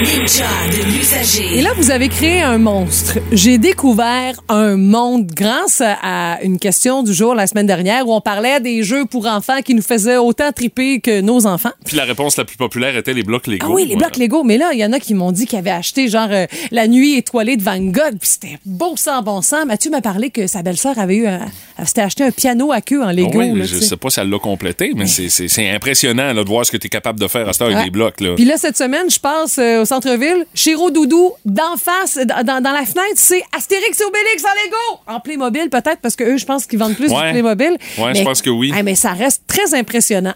[0.00, 1.58] La La ninja de l'usager.
[1.58, 3.18] Et là, vous avez créé un monstre.
[3.32, 8.20] J'ai découvert un monde grâce à une question du jour la semaine dernière où on
[8.20, 11.72] parlait des jeux pour enfants qui nous faisaient autant triper que nos enfants.
[11.84, 13.66] Puis la réponse la plus populaire était les blocs Lego.
[13.68, 14.42] Ah oui, les blocs Lego.
[14.42, 16.86] Mais là, il y en a qui m'ont dit qu'ils avaient acheté genre euh, La
[16.88, 18.16] nuit étoilée de Van Gogh.
[18.18, 19.66] Puis c'était beau sans bon sens.
[19.66, 21.40] Mathieu m'a parlé que sa belle-sœur avait eu un,
[21.78, 23.30] elle s'était acheté un piano à queue en Lego.
[23.34, 23.96] Ah oui, là, je tu sais.
[23.96, 26.90] pas si elle l'a complété, mais c'est- impressionnant là, de voir ce que tu es
[26.90, 28.20] capable de faire à cette heure avec des blocs.
[28.20, 28.34] Là.
[28.34, 30.46] Puis là, cette semaine, je passe euh, au centre-ville.
[31.44, 35.00] D'en face, dans, dans- dans la fenêtre, c'est Astérix et Obélix en Lego.
[35.06, 37.26] En Playmobil, peut-être, parce que eux, je pense qu'ils vendent plus Ouais.
[37.26, 37.76] du Playmobil.
[37.98, 38.72] Ouais, je pense que oui.
[38.84, 40.34] Mais ça reste très impressionnant.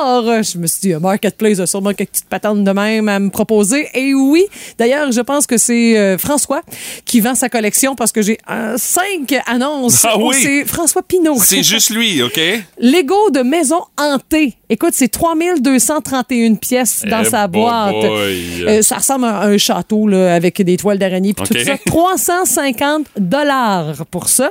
[0.00, 3.08] Alors, euh, je me suis dit, euh, Marketplace a sûrement quelques petites patentes de même
[3.08, 3.88] à me proposer.
[3.94, 4.44] Et oui,
[4.78, 6.62] d'ailleurs, je pense que c'est euh, François
[7.04, 10.04] qui vend sa collection parce que j'ai euh, cinq annonces.
[10.04, 10.36] Ah oui?
[10.40, 11.38] C'est François Pinault.
[11.42, 12.40] C'est juste lui, OK?
[12.78, 14.54] Lego de maison hantée.
[14.68, 17.94] Écoute, c'est 3231 pièces dans Eh sa boîte.
[17.94, 21.78] Euh, ça ressemble à un château là, avec des toiles d'araignée puis tout ça.
[21.86, 24.50] 350 dollars pour ça.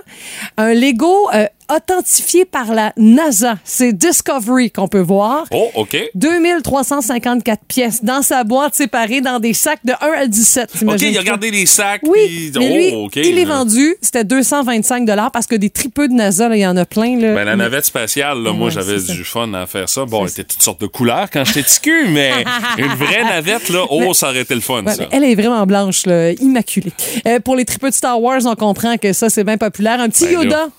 [0.58, 3.58] Un Lego euh, authentifié par la NASA.
[3.63, 5.45] C'est Discovery qu'on peut voir.
[5.51, 5.97] Oh, OK.
[6.15, 10.69] 2354 pièces dans sa boîte séparée dans des sacs de 1 à 17.
[10.88, 12.01] OK, il a regardé les sacs.
[12.04, 16.08] Oui, puis- mais lui, oh, il est vendu, c'était 225 dollars parce que des tripeux
[16.08, 17.19] de NASA, il y en a plein.
[17.19, 17.34] Là.
[17.34, 20.06] Ben, la navette spatiale, là, moi, j'avais du fun à faire ça.
[20.06, 22.32] Bon, elle était toutes sortes de couleurs quand j'étais petit cul, mais
[22.78, 25.04] une vraie navette, là, oh, Mais- ça aurait été le fun, Ouais, ça.
[25.12, 26.93] elle est vraiment blanche, là, immaculée.
[27.28, 29.99] Euh, pour les tripeux de Star Wars, on comprend que ça, c'est bien populaire.
[29.99, 30.69] Un petit Ben là.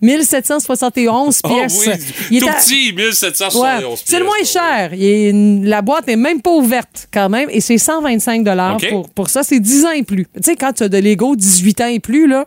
[0.00, 0.16] Yoda.
[0.16, 1.84] 1771 Oh pièces.
[1.86, 1.92] oui,
[2.30, 4.94] Il tout est à- petit, 1771 Ouais, c'est le moins pièces, cher.
[4.94, 9.08] Il est- la boîte est même pas ouverte quand même et c'est 125 dollars pour,
[9.10, 9.42] pour ça.
[9.42, 10.24] C'est 10 ans et plus.
[10.34, 12.46] Tu sais, quand tu as de Lego 18 ans et plus, là,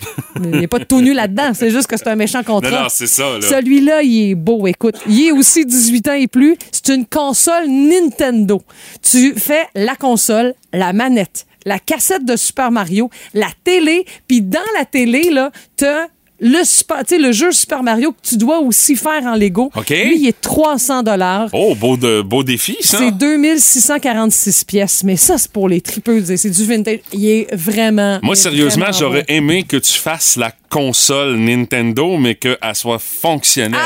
[0.36, 1.52] il n'y a pas de tout nu là-dedans.
[1.54, 2.70] C'est juste que c'est un méchant contrat.
[2.70, 3.46] Non, non, c'est ça, là.
[3.48, 4.66] Celui-là, il est beau.
[4.66, 6.56] Écoute, il est aussi 18 ans et plus.
[6.72, 8.60] C'est une console Nintendo.
[9.02, 14.58] Tu fais la console, la manette, la cassette de Super Mario, la télé, puis dans
[14.76, 16.06] la télé, là, t'as
[16.42, 17.02] le, super-
[17.32, 19.70] jeu Super Mario que tu dois aussi faire en Lego.
[19.88, 21.48] Lui, il est 300 dollars.
[21.52, 22.98] Oh, beau, de, beau défi, ça.
[22.98, 26.34] C'est 2646 pièces, mais ça, c'est pour les tripeuses.
[26.36, 26.98] C'est du vintage.
[27.12, 28.18] Il est vraiment.
[28.22, 33.78] Moi, est sérieusement, j'aurais aimé que tu fasses la console Nintendo, mais qu'elle soit fonctionnelle.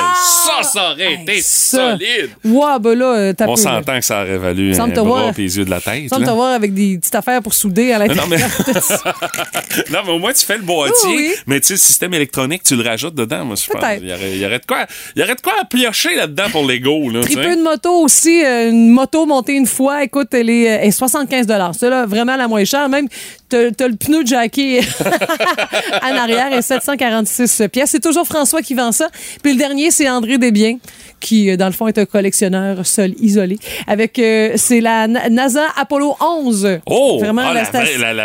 [0.46, 1.42] ça, ça aurait été Ah!
[1.42, 1.90] Ça.
[1.98, 2.30] solide.
[2.44, 5.04] Ouais, ben là, euh, t'as On s'entend que ça aurait valu Semble un te bras
[5.22, 5.34] voir.
[5.36, 6.08] et les yeux de la tête.
[6.08, 8.28] Semble te voir avec des petites affaires pour souder à Non, l'intérieur.
[8.30, 8.38] mais...
[9.92, 11.34] non, mais au moins, tu fais le boîtier, Oui, oui.
[11.48, 13.82] mais tu sais, le système électronique, tu le rajoutes dedans, moi, je pense.
[14.00, 16.14] Il y aurait, il y aurait de quoi, il y aurait de quoi à piocher
[16.16, 17.20] là-dedans pour Lego, là.
[17.20, 20.88] Tripeux de moto aussi, euh, une moto montée une fois, écoute, elle est, euh, elle
[20.88, 21.46] est 75
[21.78, 22.88] C'est là vraiment la moins chère.
[22.88, 23.08] Même,
[23.48, 24.80] t'as t'as le pneu jacké
[26.02, 27.90] en arrière et 746 pièces.
[27.90, 29.08] C'est toujours François qui vend ça.
[29.42, 30.78] Puis le dernier, c'est André Desbiens
[31.20, 33.58] qui, euh, dans le fond, est un collectionneur seul, isolé.
[33.86, 36.80] Avec, euh, c'est la Na- NASA Apollo 11.
[36.86, 37.18] Oh!
[37.20, 37.54] Vraiment, ah,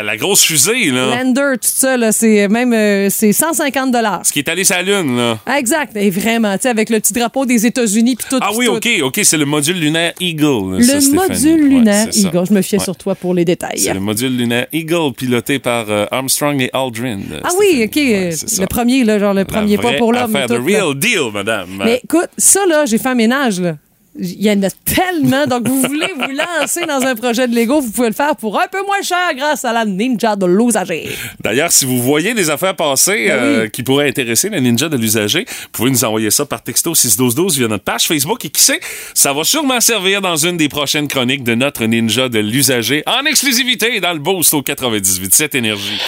[0.03, 1.15] la, grosse fusée, là.
[1.23, 3.91] Lander, tout ça, là, c'est même, euh, c'est 150
[4.23, 5.37] Ce qui est allé sur la Lune, là.
[5.57, 5.95] Exact.
[5.95, 8.39] Et vraiment, tu sais, avec le petit drapeau des États-Unis puis tout.
[8.41, 8.73] Ah oui, tout.
[8.75, 10.77] OK, OK, c'est le module lunaire Eagle.
[10.77, 12.07] Le ça, module lunaire.
[12.13, 12.43] Eagle.
[12.47, 12.83] Je me fiais Ouais.
[12.83, 13.79] sur toi pour les détails.
[13.79, 17.19] C'est le module lunaire Eagle piloté par euh, Armstrong et Aldrin.
[17.43, 17.83] Ah oui.
[17.85, 17.95] OK.
[17.95, 20.35] Ouais, le premier, là, genre le La premier pas pour l'homme.
[20.35, 20.61] affaire de là.
[20.65, 21.69] real deal, madame.
[21.83, 23.75] Mais écoute, ça, là, j'ai fait un ménage, là.
[24.19, 25.47] Il y en a tellement.
[25.47, 28.59] Donc, vous voulez vous lancer dans un projet de Lego, vous pouvez le faire pour
[28.59, 31.09] un peu moins cher grâce à la Ninja de l'usager.
[31.39, 33.71] D'ailleurs, si vous voyez des affaires passer Ben euh, oui.
[33.71, 37.57] qui pourraient intéresser le ninja de l'usager, vous pouvez nous envoyer ça par texto 61212
[37.57, 38.79] via notre page Facebook et qui sait,
[39.13, 43.25] ça va sûrement servir dans une des prochaines chroniques de notre ninja de l'usager en
[43.25, 45.99] exclusivité dans le Boost au 98.7 Énergie.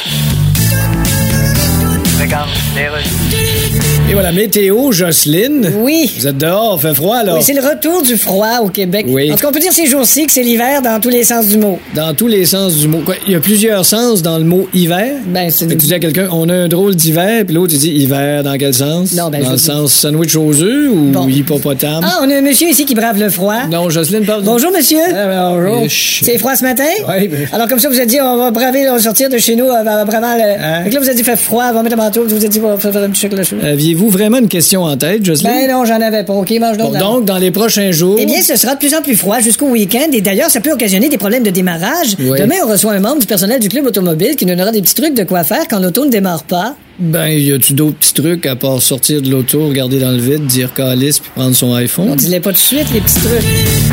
[4.10, 5.72] Et voilà, météo, Jocelyne.
[5.80, 6.12] Oui.
[6.20, 7.34] Vous êtes dehors, fait froid, là.
[7.36, 9.06] Oui, c'est le retour du froid au Québec.
[9.10, 9.32] Oui.
[9.32, 11.48] En tout cas, on peut dire ces jours-ci que c'est l'hiver dans tous les sens
[11.48, 11.80] du mot.
[11.96, 13.00] Dans tous les sens du mot.
[13.04, 15.16] Quoi, il y a plusieurs sens dans le mot hiver.
[15.28, 17.90] Ben, c'est tu dis à quelqu'un, on a un drôle d'hiver, puis l'autre, il dit
[17.92, 19.14] hiver dans quel sens?
[19.14, 21.28] Non, ben, dans je le dis- sens sandwich aux œufs ou Bon.
[21.28, 22.04] hippopotame?
[22.04, 23.66] Ah, on a un monsieur ici qui brave le froid.
[23.72, 24.44] Non, Jocelyne parle.
[24.44, 25.00] Bonjour, monsieur.
[25.16, 25.88] Ah, bonjour.
[25.90, 26.84] C'est froid ce matin?
[27.10, 29.38] Oui, ben- Alors, comme ça, vous avez dit, on va braver, on va sortir de
[29.40, 30.44] chez nous, euh, vraiment le.
[30.62, 30.84] Hein?
[30.92, 32.76] Là, vous avez dit, fait froid, on va mettre un manteau, vous avez dit, on
[32.76, 33.56] va faire un petit chocolat chaud.
[33.64, 35.52] Aviez-vous vraiment une question en tête, Jocelyne?
[35.52, 36.34] Ben non, j'en avais pas.
[36.34, 36.98] OK, mange Bon, donc.
[37.00, 38.18] donc, dans les prochains jours.
[38.20, 40.72] Eh bien, ce sera de plus en plus froid jusqu'au week-end et d'ailleurs, ça peut
[40.72, 42.16] occasionner des problèmes de démarrage.
[42.20, 42.40] Oui.
[42.40, 44.96] Demain, on reçoit un membre du personnel du club automobile qui nous donnera des petits
[44.96, 46.76] trucs de quoi faire quand l'auto ne démarre pas.
[47.00, 50.46] Ben, y a-tu d'autres petits trucs à part sortir de l'auto, regarder dans le vide,
[50.46, 52.16] dire calice puis prendre son On iPhone?
[52.16, 53.93] dis-les pas tout de suite, les petits trucs.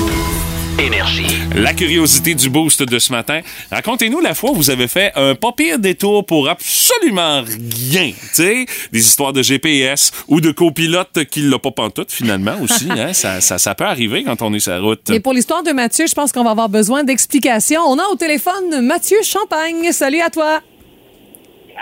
[0.81, 1.27] Énergie.
[1.55, 3.41] La curiosité du boost de ce matin.
[3.69, 8.11] Racontez-nous la fois où vous avez fait un pas pire détour pour absolument rien.
[8.11, 12.87] Tu sais, des histoires de GPS ou de copilote qui l'a pas pantoute finalement aussi.
[12.89, 13.13] hein.
[13.13, 15.07] ça, ça, ça peut arriver quand on est sur la route.
[15.11, 17.81] Et pour l'histoire de Mathieu, je pense qu'on va avoir besoin d'explications.
[17.85, 19.91] On a au téléphone Mathieu Champagne.
[19.91, 20.61] Salut à toi.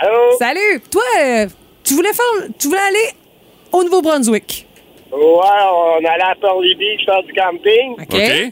[0.02, 0.38] Allô?
[0.38, 0.82] Salut.
[0.92, 1.48] Toi, euh,
[1.86, 3.14] tu voulais faire, tu voulais aller
[3.72, 4.66] au Nouveau-Brunswick.
[5.12, 6.36] Ouais, on allait à
[6.78, 7.94] Beach faire du camping.
[7.94, 8.14] OK.
[8.14, 8.50] Euh,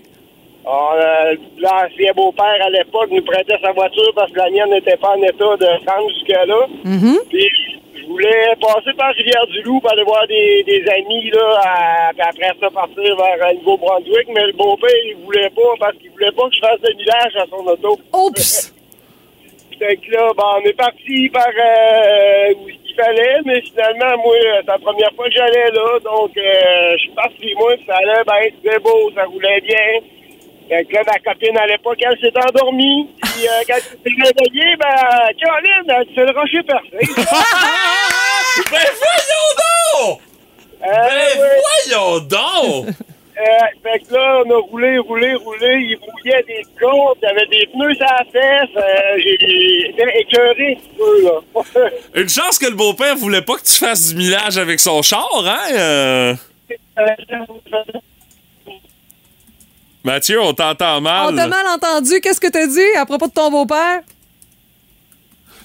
[1.58, 5.22] L'ancien beau-père à l'époque nous prêtait sa voiture parce que la mienne n'était pas en
[5.22, 6.68] état de rendre jusque-là.
[6.86, 7.28] Mm-hmm.
[7.30, 7.50] Puis
[7.96, 12.52] je voulais passer par Rivière-du-Loup pour aller voir des, des amis, là, à- puis après
[12.60, 16.48] ça partir vers euh, Nouveau-Brunswick, mais le beau-père, il voulait pas parce qu'il voulait pas
[16.50, 18.00] que je fasse de millage à son auto.
[18.14, 18.74] Oups!
[19.80, 24.36] Fait que là, ben, on est parti par euh, où il fallait, mais finalement, moi,
[24.36, 27.96] euh, c'est la première fois que j'allais là, donc euh, je suis parti, moi, ça
[27.98, 30.02] allait, ben, c'était beau, ça roulait bien.
[30.70, 34.24] Fait que là, ma copine à l'époque, elle s'est endormie, puis euh, quand elle s'est
[34.24, 36.90] réveillée, ben, Caroline, elle c'est le rocher percé.
[38.72, 39.50] ben voyons
[40.02, 40.22] donc!
[40.82, 41.30] ben
[41.88, 42.96] voyons donc!
[43.40, 43.44] Euh,
[43.84, 45.78] fait que là, on a roulé, roulé, roulé.
[45.82, 48.70] Il mouillait des côtes, il y avait des pneus à la fesse.
[48.76, 51.90] Euh, j'ai été écœuré un petit peu, là.
[52.16, 55.30] Une chance que le beau-père voulait pas que tu fasses du millage avec son char,
[55.46, 55.60] hein?
[55.74, 56.34] euh?
[60.08, 61.34] Mathieu, on t'entend mal.
[61.34, 62.22] On t'a mal entendu.
[62.22, 64.00] Qu'est-ce que t'as dit à propos de ton beau-père?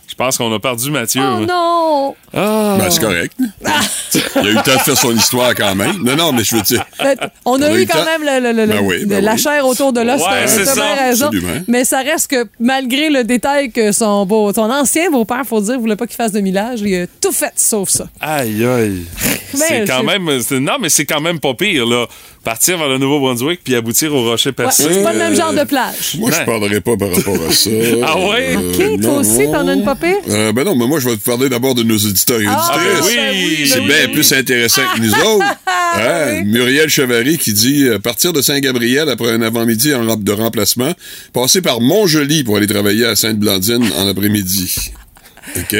[0.08, 1.22] Je pense qu'on a perdu Mathieu.
[1.24, 2.14] Oh non!
[2.34, 2.76] Ah.
[2.78, 3.32] Ben, c'est correct.
[3.38, 6.02] Il a eu le temps de faire son histoire quand même.
[6.02, 6.84] Non, non, mais je veux dire.
[6.98, 9.38] Ben, On a eu quand même le- le- le- Ben oui, ben la oui.
[9.38, 10.20] chair autour de l'os.
[10.20, 10.94] Ouais, c'est ça.
[10.96, 11.30] raison.
[11.66, 15.78] Mais ça reste que malgré le détail que son, beau, son ancien beau-père, faut dire,
[15.78, 18.04] voulait pas qu'il fasse de millage, il a tout fait sauf ça.
[18.20, 19.04] Aïe, aïe.
[19.54, 20.42] C'est quand même.
[20.42, 22.06] c'est- Non, mais c'est quand même pas pire, là.
[22.44, 24.82] Partir vers le Nouveau-Brunswick puis aboutir au Rocher Ouais, Percé.
[24.92, 26.16] c'est pas le même genre de plage.
[26.18, 26.44] Moi, je Ouais.
[26.44, 27.70] parlerai pas par rapport à ça.
[28.04, 28.56] Ah ouais?
[28.56, 30.16] OK, toi aussi, t'en as une pas pire?
[30.28, 32.74] Euh, ben non, mais moi, je vais te parler d'abord de nos auditeurs et Ah,
[32.74, 33.14] auditrices.
[33.16, 34.12] ben oui, C'est ben bien oui.
[34.12, 35.44] plus intéressant que nous autres.
[35.94, 36.42] Hein?
[36.46, 40.92] Muriel Chevary qui dit euh, partir de Saint-Gabriel après un avant-midi en robe de remplacement,
[41.34, 44.90] passer par Montjoli pour aller travailler à Sainte-Blandine en après-midi.
[45.56, 45.76] OK?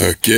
[0.00, 0.30] OK.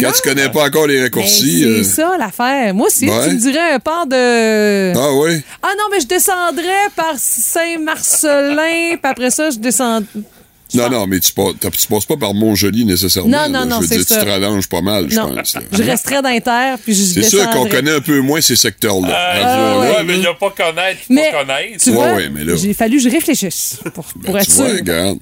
[0.00, 1.60] Quand tu connais pas encore les Ben, raccourcis.
[1.60, 2.72] c'est euh, ça l'affaire.
[2.74, 3.28] Moi aussi, Ouais.
[3.28, 4.92] tu me dirais un port de.
[4.96, 5.42] Ah oui?
[5.62, 10.00] Ah non, mais je descendrais par Saint-Marcelin, puis après ça, je descends.
[10.74, 13.30] Non, non, mais tu, pas- t'as- tu passes pas par Montjoli nécessairement.
[13.30, 13.64] Non, non, là.
[13.64, 14.18] non, c'est ça.
[14.20, 15.54] tu te rallonges pas mal, je non, pense.
[15.54, 15.62] là.
[15.72, 18.54] je resterais dans les terres, puis je C'est sûr qu'on connaît un peu moins ces
[18.56, 19.08] secteurs-là.
[19.10, 19.90] Ah, Avouons-le.
[19.92, 21.82] Ouais, mais il n'y a pas connaître, Mais pas connaître.
[21.82, 24.44] tu vois, Ouais, ouais, mais là- j'ai fallu que je réfléchisse pour, pour Ben, être
[24.46, 24.64] tu sûr.
[24.64, 25.18] vois, regarde.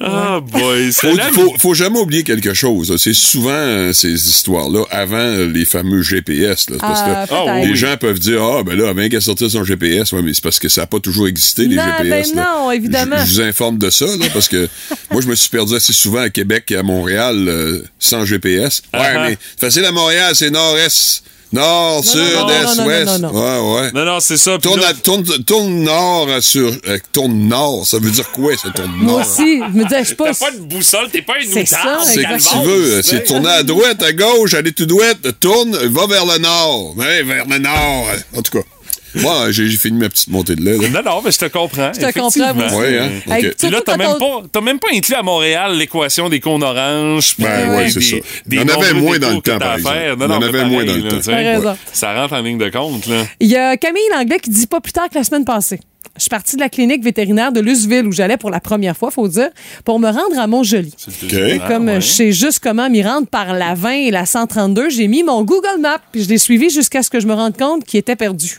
[0.00, 0.92] Ah, boy.
[0.92, 2.94] c'est Faut, faut, faut jamais oublier quelque chose.
[2.98, 6.70] C'est souvent euh, ces histoires-là avant euh, les fameux GPS.
[6.70, 6.76] Là.
[6.80, 7.66] Parce Ah, que peut-être.
[7.68, 10.42] les gens peuvent dire Ah, ben là, avant qu'elle sortir son GPS, ouais, mais c'est
[10.42, 12.32] parce que ça n'a pas toujours existé, les GPS.
[12.32, 12.52] ben là.
[12.54, 13.16] non, évidemment.
[13.24, 14.68] Je, vous informe de ça, là, parce que
[15.10, 18.82] moi, je me suis perdu assez souvent à Québec et à Montréal euh, sans GPS.
[18.94, 21.22] Ouais, Ah, mais facile à Montréal, c'est nord-est.
[21.50, 23.06] Nord, sud, non, est, non, non, ouest.
[23.06, 23.90] non, non, Ouais, ouais.
[23.94, 24.58] Non, non, c'est ça.
[24.58, 26.70] Tourne, là- à- tourne, tourne nord sur.
[26.86, 29.12] euh, tourne nord, ça veut dire quoi, ça, tourne nord?
[29.12, 30.32] Moi aussi, je me disais, je sais pas.
[30.34, 32.04] T'as pas de boussole, t'es pas une C'est moutarde.
[32.04, 33.02] ça, C'est que tu veux.
[33.02, 35.04] C'est tourner à droite, à gauche, aller tout droit,
[35.40, 36.94] tourne, va vers le nord.
[36.96, 38.06] Ouais, vers le nord.
[38.36, 38.64] En tout cas.
[39.14, 40.76] Moi, j'ai fini ma petite montée de lait.
[40.76, 40.88] là.
[41.02, 41.92] Non, non, mais je te comprends.
[41.94, 42.74] Je te comprends, moi aussi.
[42.76, 43.10] Ouais, hein?
[43.58, 47.34] Puis là, t'as même, pas, t'as même pas inclus à Montréal l'équation des cônes oranges.
[47.38, 48.16] Ben ouais, c'est ça.
[48.46, 49.94] des Il y en avait moins dans le temps, par à exemple.
[49.96, 50.14] faire.
[50.18, 51.76] Il y en avait moins dans le temps.
[51.92, 53.24] Ça rentre en ligne de compte, là.
[53.40, 55.80] Il y a Camille Langlais qui dit pas plus tard que la semaine passée.
[56.16, 59.10] Je suis partie de la clinique vétérinaire de Luceville où j'allais pour la première fois,
[59.10, 59.50] faut dire,
[59.84, 60.92] pour me rendre à Montjoli.
[61.30, 64.90] Et comme euh, je sais juste comment m'y rendre par la 20 et la 132,
[64.90, 67.56] j'ai mis mon Google Maps puis je l'ai suivi jusqu'à ce que je me rende
[67.56, 68.58] compte qu'il était perdu.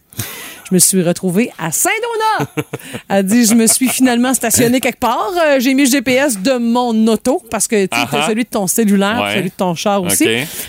[0.69, 2.51] Je me suis retrouvée à Saint-Donat.
[3.09, 5.31] Elle dit, je me suis finalement stationnée quelque part.
[5.43, 8.25] Euh, j'ai mis le GPS de mon auto parce que tu Ah ah.
[8.29, 9.35] celui de ton cellulaire, Ouais.
[9.37, 10.27] celui de ton char aussi.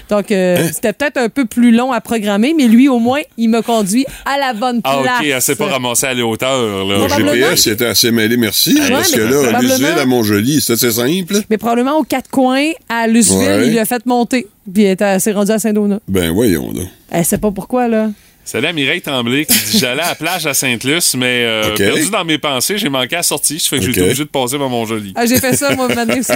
[0.09, 0.71] Donc, euh, Hein?
[0.73, 4.07] c'était peut-être un peu plus long à programmer, mais lui, au moins, il me conduit
[4.25, 5.21] à la bonne Ah, place.
[5.21, 6.95] OK, elle s'est pas ramassée à la hauteur, là.
[6.95, 7.33] Le Probablement.
[7.35, 8.81] GPS était assez mêlé, merci.
[8.81, 9.61] Ouais, parce que là.
[9.61, 11.35] Luceville à Montjoli, c'est assez simple.
[11.51, 13.67] Mais probablement aux quatre coins, à Luceville, Ouais.
[13.67, 14.47] il lui a fait monter.
[14.73, 15.99] Puis elle s'est rendue à Saint-Donat.
[16.09, 16.83] Ben, voyons, là.
[17.11, 18.09] Elle sait pas pourquoi, là.
[18.51, 22.11] Salut à Mireille Tremblay qui dit J'allais à la plage à Sainte-Luce, mais euh, perdu
[22.11, 23.61] dans mes pensées, j'ai manqué à la sortie.
[23.61, 23.97] Ça fait que j'ai OK.
[23.99, 25.13] été obligé de passer par mon joli.
[25.15, 26.33] Ah, j'ai fait ça, moi, une année aussi.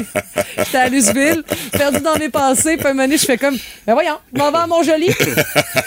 [0.57, 2.77] J'étais à Luceville, perdu dans mes pensées.
[2.77, 5.09] Puis une année, je fais comme, ben voyons, je m'en vais à Montjoli.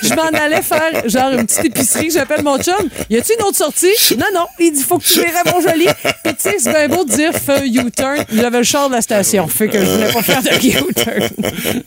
[0.03, 2.11] Je m'en allais faire, genre, une petite épicerie.
[2.11, 2.75] J'appelle mon chum.
[3.09, 3.93] Y a-tu une autre sortie?
[4.17, 4.47] Non, non.
[4.59, 5.85] Il dit, faut que tu viennes à Montjoli.
[6.25, 8.25] Puis tu sais, c'est bien beau de dire, fais un U-turn.
[8.33, 9.47] J'avais le char de la station.
[9.47, 11.29] Fait que je voulais pas faire de U-turn.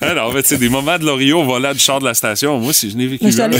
[0.00, 2.58] Alors, en fait, c'est des moments de l'Orio au volant du char de la station.
[2.58, 3.56] Moi, si je n'ai vécu Mais un, là.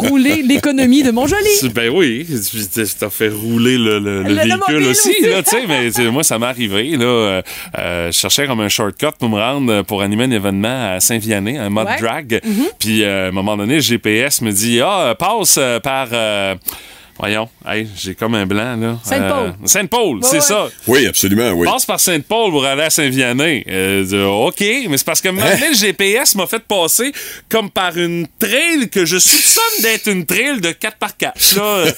[0.00, 1.42] Faire rouler l'économie de Montjoli.
[1.74, 5.20] Ben oui, tu t'as fait rouler le, le- le Le- le véhicule aussi, aussi.
[5.22, 7.42] là, tu sais, mais moi, ça m'est arrivé, là, euh,
[7.78, 11.58] euh, je cherchais comme un shortcut pour me rendre pour animer un événement à Saint-Vianney,
[11.58, 12.00] un mode Ouais.
[12.00, 12.64] drag, Mhm.
[12.78, 16.08] puis euh, à un moment donné, le GPS me dit, ah, euh, passe euh, par...
[17.14, 18.98] euh, Voyons, hey, j'ai comme un blanc, là.
[19.04, 19.48] Sainte-Paul.
[19.48, 20.40] Euh, Sainte-Paul, Ouais, c'est ouais.
[20.40, 20.68] ça.
[20.86, 21.66] Oui, absolument, oui.
[21.68, 23.64] Passe par Sainte-Paul pour aller à Saint-Vianney.
[23.68, 27.12] Euh, OK, mais c'est parce que maintenant, le GPS m'a fait passer
[27.48, 31.56] comme par une trail que je soupçonne d'être une trail de 4x4.
[31.56, 31.92] Là,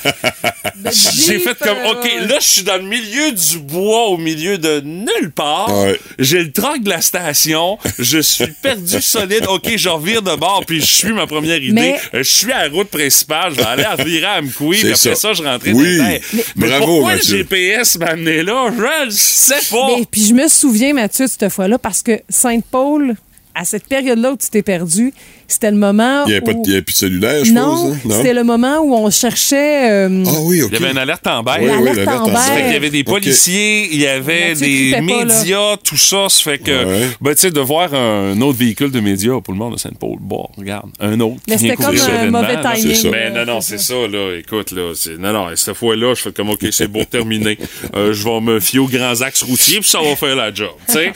[1.27, 4.81] j'ai fait comme, OK, là, je suis dans le milieu du bois, au milieu de
[4.81, 5.73] nulle part.
[5.85, 5.99] Ouais.
[6.19, 7.79] J'ai le truck de la station.
[7.99, 9.47] Je suis perdu solide.
[9.49, 11.73] OK, je revire de bord, puis je suis ma première idée.
[11.73, 13.53] Mais- Euh, Je suis à la route principale.
[13.53, 15.15] Je vais aller à virer à après ça.
[15.15, 15.99] ça, je rentrais Oui.
[15.99, 16.45] dans les terres.
[16.57, 17.33] Mais Bravo, pourquoi Mathieu.
[17.33, 18.71] le GPS m'a amené là?
[19.07, 19.97] Je sais pas.
[19.99, 23.15] Mais puis je me souviens, Mathieu, de cette fois-là, parce que Sainte-Paul,
[23.55, 25.13] à cette période-là où tu t'es perdu,
[25.55, 26.63] c'était le moment Il n'y avait, où...
[26.67, 27.95] il plus de cellulaire, je non, pense.
[27.95, 28.17] hein?
[28.17, 29.91] c'était le moment où on cherchait...
[29.91, 30.71] euh, Ah oui, OK.
[30.73, 31.65] Il y avait une alerte en bail.
[31.67, 32.63] Oui, oui, l'alerte en bail.
[32.65, 36.27] Qu'il y avait des policiers, il y avait Mathieu des pas, médias, tout ça.
[36.29, 37.09] Ça fait que, Ouais.
[37.21, 40.19] ben, tu sais, de voir un autre véhicule de médias pour le monde de Sainte-Paul,
[40.21, 41.41] bon, regarde, un autre.
[41.49, 43.11] Mais c'était comme un mauvais timing.
[43.11, 44.37] Mais non, non, c'est ça, là.
[44.39, 44.93] Écoute, là.
[44.95, 47.57] c'est- Non, non, cette fois-là, je fais comme, OK, c'est beau, terminé.
[47.95, 50.71] Euh, je vais me fier aux grands axes routiers, puis ça va faire la job,
[50.87, 51.13] tu sais.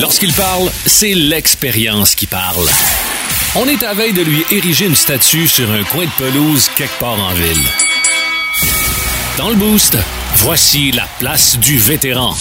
[0.00, 2.66] Lorsqu'il parle, c'est l'expérience qui parle.
[3.56, 6.96] On est à veille de lui ériger une statue sur un coin de pelouse quelque
[7.00, 7.66] part en ville.
[9.36, 9.98] Dans le boost,
[10.36, 12.36] voici la place du vétéran.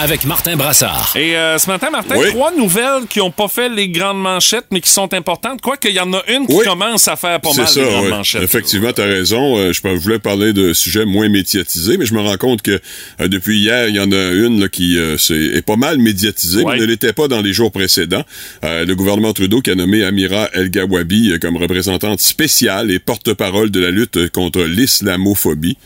[0.00, 1.12] Avec Martin Brassard.
[1.16, 2.28] Et euh, ce matin, Martin, Oui.
[2.30, 5.60] trois nouvelles qui n'ont pas fait les grandes manchettes, mais qui sont importantes.
[5.60, 6.64] Quoique, il y en a une qui Oui.
[6.64, 8.10] commence à faire pas C'est mal ça, les grandes ouais.
[8.10, 8.42] manchettes.
[8.42, 9.56] Effectivement, tu as raison.
[9.56, 12.80] Euh, je voulais parler de sujets moins médiatisés, mais je me rends compte que
[13.20, 15.98] euh, depuis hier, il y en a une là, qui euh, c'est- est pas mal
[15.98, 18.24] médiatisée, mais ne l'était pas dans les jours précédents.
[18.64, 22.98] Euh, le gouvernement Trudeau qui a nommé Amira El Gawabi euh, comme représentante spéciale et
[22.98, 25.78] porte-parole de la lutte contre l'islamophobie.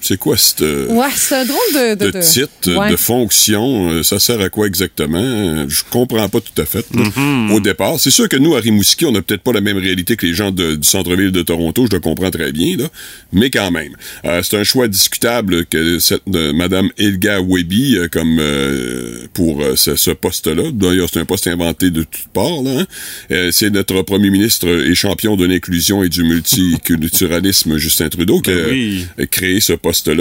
[0.00, 0.62] C'est quoi cette...
[0.62, 1.94] euh, Ouais, c'est un drôle de...
[2.06, 2.90] de, de, titre, Ouais.
[2.90, 5.66] de fonction, euh, ça sert à quoi exactement?
[5.68, 7.52] Je comprends pas tout à fait là, Mm-hmm.
[7.52, 7.98] au départ.
[8.00, 10.34] C'est sûr que nous, à Rimouski, on n'a peut-être pas la même réalité que les
[10.34, 12.84] gens de- du centre-ville de Toronto, je le comprends très bien, là,
[13.32, 13.92] mais quand même.
[14.24, 19.76] Euh, c'est un choix discutable que cette de Madame Elga euh, comme euh, pour euh,
[19.76, 20.70] ce, ce poste-là.
[20.72, 22.62] D'ailleurs, c'est un poste inventé de toutes parts.
[22.62, 22.86] Là, hein.
[23.30, 28.50] Euh, c'est notre premier ministre et champion de l'inclusion et du multiculturalisme, Justin Trudeau, qui
[28.50, 29.06] a Ben oui.
[29.18, 29.72] a créé ce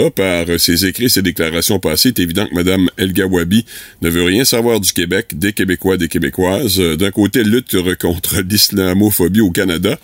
[0.10, 2.14] par ses écrits, ses déclarations passées.
[2.16, 3.66] C'est évident que Mme Elga Wabi
[4.02, 6.80] ne veut rien savoir du Québec, des Québécois, des Québécoises.
[6.80, 9.98] Euh, D'un côté, lutte contre l'islamophobie au Canada.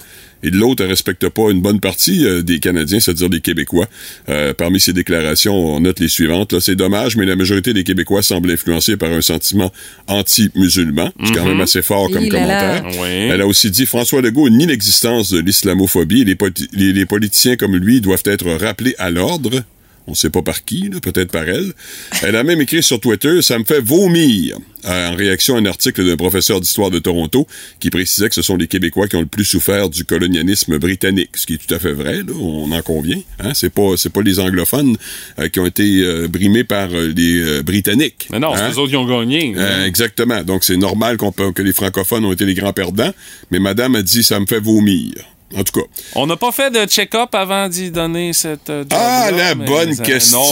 [0.45, 3.87] Et de l'autre, elle respecte pas une bonne partie euh, des Canadiens, c'est-à-dire des Québécois.
[4.29, 6.53] Euh, parmi ses déclarations, on note les suivantes.
[6.53, 9.71] Là, c'est dommage, mais la majorité des Québécois semblent influencés par un sentiment
[10.07, 11.11] anti-musulman.
[11.23, 12.83] C'est quand même assez fort comme commentaire.
[13.01, 13.07] Oui.
[13.31, 16.23] Elle a aussi dit François Legault nie l'existence de l'islamophobie.
[16.25, 19.63] Les, poti- les- les politiciens comme lui doivent être rappelés à l'ordre.
[20.07, 21.73] On sait pas par qui, peut-être par elle.
[22.21, 25.65] Elle a même écrit sur Twitter Ça me fait vomir euh, en réaction à un
[25.65, 27.47] article d'un professeur d'histoire de Toronto
[27.79, 31.31] qui précisait que ce sont les Québécois qui ont le plus souffert du colonialisme britannique,
[31.35, 33.19] ce qui est tout à fait vrai, là, on en convient.
[33.39, 33.53] Hein?
[33.55, 34.95] C'est pas c'est pas les anglophones
[35.39, 38.27] euh, qui ont été euh, brimés par euh, les Britanniques.
[38.31, 38.71] Mais non, c'est hein?
[38.71, 39.53] eux autres qui ont gagné.
[39.57, 40.43] Euh, exactement.
[40.43, 43.13] Donc, c'est normal qu'on que les francophones ont été les grands perdants,
[43.51, 45.13] mais madame a dit ça me fait vomir.
[45.57, 45.87] En tout cas.
[46.15, 48.69] On n'a pas fait de check-up avant d'y donner cette.
[48.69, 50.43] euh, Ah, la bonne non, question,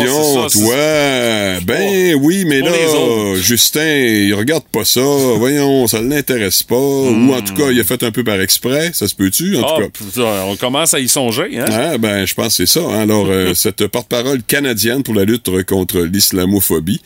[0.50, 0.76] ça, toi.
[1.66, 3.36] Ben oui, mais Pour là.
[3.36, 5.02] Justin, il regarde pas ça.
[5.02, 6.76] Voyons, ça l'intéresse pas.
[6.76, 8.92] Ou en tout cas, il a fait un peu par exprès.
[8.94, 9.58] Ça se peut-tu?
[9.58, 9.66] En Hmm.
[9.66, 10.44] Ah, tout cas.
[10.48, 11.66] on commence à y songer, hein?
[11.70, 12.82] Ah, ben, je pense que c'est ça.
[12.86, 13.00] hein.
[13.02, 17.02] Alors, euh, cette porte-parole canadienne pour la lutte contre l'islamophobie,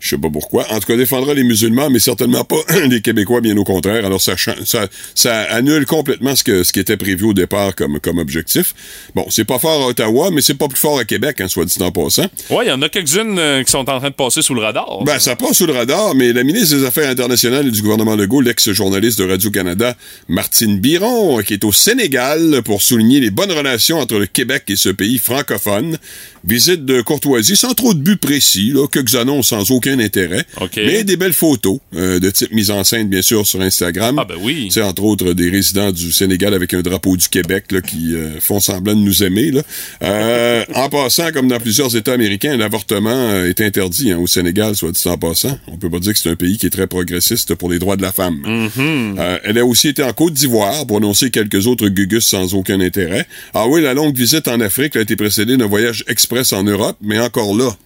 [0.00, 0.66] je sais pas pourquoi.
[0.70, 2.56] En tout cas, défendra les musulmans, mais certainement pas
[2.88, 4.04] les Québécois, bien au contraire.
[4.04, 4.34] Alors, ça,
[4.64, 8.74] ça, ça annule complètement ce, que, ce qui était prévu au départ comme, comme objectif.
[9.14, 11.66] Bon, c'est pas fort à Ottawa, mais c'est pas plus fort à Québec, hein, soit
[11.66, 12.26] dit en passant.
[12.48, 14.62] Ouais, il y en a quelques-unes euh, qui sont en train de passer sous le
[14.62, 15.04] radar.
[15.04, 18.16] Ben, ça passe sous le radar, mais la ministre des Affaires internationales et du gouvernement
[18.16, 19.94] Legault, l'ex-journaliste de Radio-Canada,
[20.28, 24.76] Martine Biron, qui est au Sénégal pour souligner les bonnes relations entre le Québec et
[24.76, 25.98] ce pays francophone.
[26.44, 30.44] Visite de courtoisie, sans trop de but précis, là, quelques annonces sans aucun intérêt.
[30.60, 30.76] OK.
[30.76, 34.16] Mais des belles photos, euh, de type mise en scène, bien sûr, sur Instagram.
[34.18, 34.68] Ah, ben oui.
[34.70, 38.40] C'est entre autres des résidents du Sénégal avec un drapeau du Québec là, qui euh,
[38.40, 39.50] font semblant de nous aimer.
[39.50, 39.62] Là.
[40.02, 44.92] Euh, en passant, comme dans plusieurs États américains, l'avortement est interdit hein, au Sénégal, soit
[44.92, 45.58] dit en passant.
[45.66, 47.96] On peut pas dire que c'est un pays qui est très progressiste pour les droits
[47.96, 48.42] de la femme.
[48.78, 52.80] Euh, elle a aussi été en Côte d'Ivoire pour annoncer quelques autres gugus sans aucun
[52.80, 53.26] intérêt.
[53.54, 56.96] Ah oui, la longue visite en Afrique a été précédée d'un voyage express en Europe,
[57.00, 57.76] mais encore là,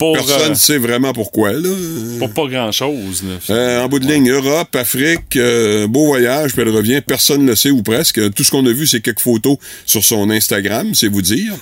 [0.00, 1.68] Pour, Personne euh, ne sait vraiment pourquoi, là.
[2.18, 3.22] Pour pas grand-chose.
[3.50, 7.50] Euh, en bout de ligne, Europe, Afrique, euh, beau voyage, puis elle revient, personne ne
[7.50, 8.18] le sait ou presque.
[8.32, 11.52] Tout ce qu'on a vu, c'est quelques photos sur son Instagram, c'est vous dire.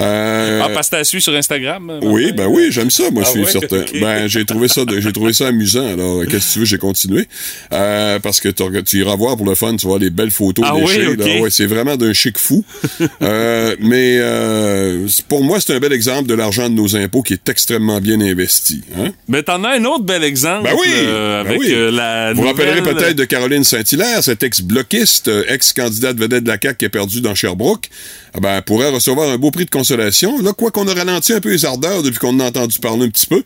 [0.00, 1.88] Euh, Ah, parce que t'as su sur Instagram?
[1.88, 3.52] euh, oui, ben oui, j'aime ça, moi, Ah suivre ouais?
[3.52, 3.80] certains.
[3.80, 3.98] Ok.
[3.98, 5.86] Ben, j'ai trouvé ça, j'ai trouvé ça amusant.
[5.90, 7.26] Alors, qu'est-ce que tu veux, j'ai continué.
[7.72, 10.76] Euh, parce que tu iras voir pour le fun, tu vois les belles photos Ah
[10.76, 11.16] oui.
[11.40, 12.62] Ouais, c'est vraiment d'un chic fou.
[13.22, 17.32] euh, mais euh, pour moi, c'est un bel exemple de l'argent de nos impôts qui
[17.32, 18.82] est extrêmement bien investi.
[18.96, 19.10] Hein?
[19.28, 20.64] Mais t'en as un autre bel exemple.
[20.64, 20.86] Ben oui!
[20.96, 21.68] euh, ben avec oui.
[21.72, 26.48] euh, la Vous nouvelle- rappellerez peut-être de Caroline Saint-Hilaire, cette ex-bloquiste, euh, ex-candidate vedette de
[26.48, 27.88] la CAQ qui a perdu dans Sherbrooke.
[28.34, 30.40] Ah ben, elle pourrait recevoir un beau prix de consolation.
[30.42, 33.06] Là, quoi qu'on a ralenti un peu les ardeurs depuis qu'on en a entendu parler
[33.06, 33.42] un petit peu.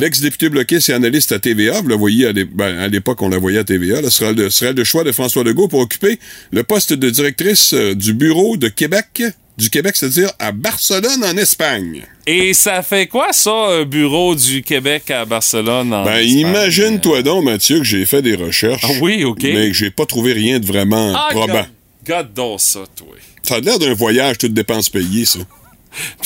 [0.00, 3.38] L'ex-député bloquiste et analyste à TVA, vous la voyez à ben, à l'époque, on la
[3.38, 6.18] voyait à TVA, là, serait, le, le choix de François Legault pour occuper
[6.52, 9.22] le poste de directrice euh, du bureau de Québec,
[9.56, 12.02] du Québec, c'est-à-dire à Barcelone, en Espagne.
[12.26, 15.92] Et ça fait quoi, ça, un bureau du Québec à Barcelone?
[15.94, 16.38] en Ben, Espagne?
[16.38, 18.82] imagine-toi donc, Mathieu, que j'ai fait des recherches.
[18.84, 19.42] Ah oui, OK.
[19.42, 21.52] Mais que j'ai pas trouvé rien de vraiment Ah, probant.
[21.54, 21.66] God,
[22.06, 23.06] God donc ça, toi.
[23.42, 25.38] Ça a l'air d'un voyage, toutes dépenses payées, ça.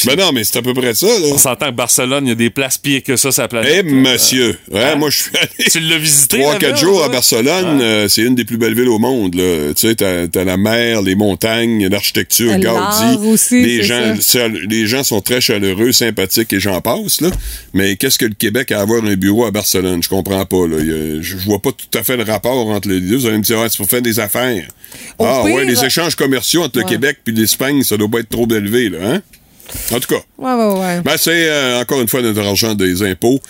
[0.07, 1.29] Ben non, mais c'est à peu près ça, là.
[1.33, 3.85] On s'entend que Barcelone, il y a des places pires que ça, ça planète.
[3.89, 4.57] Eh, monsieur.
[4.71, 5.71] Ouais, moi, je suis allé.
[5.71, 6.39] Tu l'as visité?
[6.41, 7.13] Trois, la quatre ville, jours à ouais?
[7.13, 9.35] Barcelone, euh, c'est une des plus belles villes au monde.
[9.35, 9.73] Là.
[9.75, 13.27] Tu sais, t'as, t'as la mer, les montagnes, l'architecture, Gaudi.
[13.27, 17.21] aussi, les gens, ça, les gens sont très chaleureux, sympathiques et j'en passe.
[17.21, 17.31] Là.
[17.75, 20.03] Mais qu'est-ce que le Québec a à avoir un bureau à Barcelone?
[20.03, 20.67] Je comprends pas.
[20.67, 20.77] Là.
[20.77, 23.17] A- je vois pas tout à fait le rapport entre les deux.
[23.17, 24.67] Vous allez me dire, ah, c'est pour faire des affaires.
[25.19, 26.85] Au ah pire- ouais, les échanges commerciaux entre le.
[26.85, 28.99] Québec puis l'Espagne, ça doit pas être trop élevé, là.
[29.03, 29.23] Hein?
[29.93, 30.23] En tout cas.
[30.39, 31.01] Ouais, ouais, ouais.
[31.03, 33.41] Ben, c'est euh, encore une fois notre argent des impôts.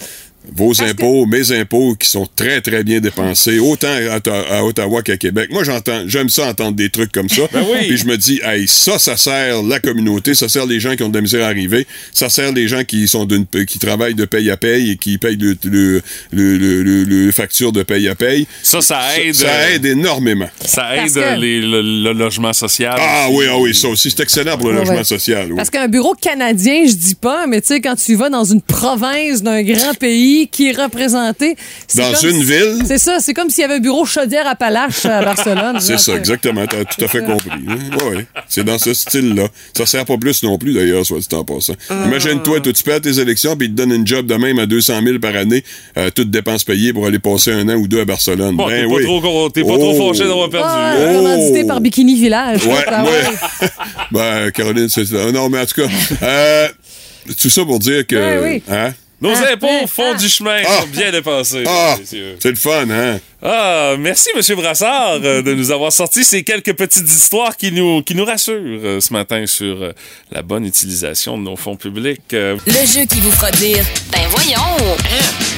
[0.54, 5.16] Vos impôts, mes impôts qui sont très, très bien dépensés, autant à, à Ottawa qu'à
[5.16, 5.48] Québec.
[5.52, 7.42] Moi, j'entends, j'aime ça entendre des trucs comme ça.
[7.52, 7.88] Ben oui.
[7.88, 11.02] Puis je me dis, hey, ça, ça sert la communauté, ça sert les gens qui
[11.02, 14.14] ont de la misère à arriver, ça sert les gens qui sont d'une, qui travaillent
[14.14, 18.14] de paye à paye et qui payent le, le, le, le- facture de paye à
[18.14, 18.46] paye.
[18.62, 19.34] Ça, ça aide.
[19.34, 20.48] Ça, euh, aide énormément.
[20.64, 22.94] Ça aide Parce que- les- le, logement social.
[22.98, 25.04] Ah oui, ah oui, ça aussi, c'est excellent pour le Ouais, logement ouais.
[25.04, 25.46] social.
[25.50, 25.56] oui.
[25.56, 28.62] Parce qu'un bureau canadien, je dis pas, mais tu sais, quand tu vas dans une
[28.62, 31.56] province d'un grand pays qui est représenté.
[31.86, 32.82] c'est Dans une si- ville?
[32.86, 35.78] C'est ça, c'est comme s'il y avait un bureau Chaudière-Appalaches à Barcelone.
[35.80, 36.66] C'est ça, tu exactement.
[36.66, 37.50] T'as tout à fait compris.
[37.68, 37.76] hein.
[37.98, 38.26] Ouais, ouais.
[38.48, 39.48] C'est dans ce style-là.
[39.76, 41.74] Ça sert pas plus non plus, d'ailleurs, soit dit en passant.
[41.88, 42.04] Ah.
[42.06, 44.66] Imagine-toi, toi, tu perds tes élections, puis ils te donnent une job de même à
[44.66, 45.64] 200 000 par année,
[45.96, 48.56] euh, toutes dépenses payées pour aller passer un an ou deux à Barcelone.
[48.56, 49.02] Bon, ben t'es oui.
[49.04, 50.12] pas trop, t'es pas trop Oh.
[50.12, 50.66] fâché d'avoir perdu.
[50.70, 52.64] Ah, commandité par Bikini Village.
[52.66, 53.68] Ouais, Ah ouais.
[54.12, 55.30] ben, Caroline, c'est ça.
[55.32, 55.88] Non, mais en tout cas,
[56.22, 56.68] euh,
[57.40, 58.16] tout ça pour dire que...
[58.16, 58.62] Ben oui.
[58.70, 58.92] Hein?
[59.20, 60.16] Nos Ah, impôts ah, font ah.
[60.16, 60.80] du chemin, Ah.
[60.80, 61.64] sont bien dépensés.
[61.66, 63.18] Ah, c'est le fun, hein?
[63.42, 68.02] Ah, merci, Monsieur Brassard, euh, de nous avoir sorti ces quelques petites histoires qui nous,
[68.02, 69.92] qui nous rassurent euh, ce matin sur euh,
[70.30, 72.20] la bonne utilisation de nos fonds publics.
[72.34, 74.96] Euh, Le jeu qui vous fera dire Ben voyons!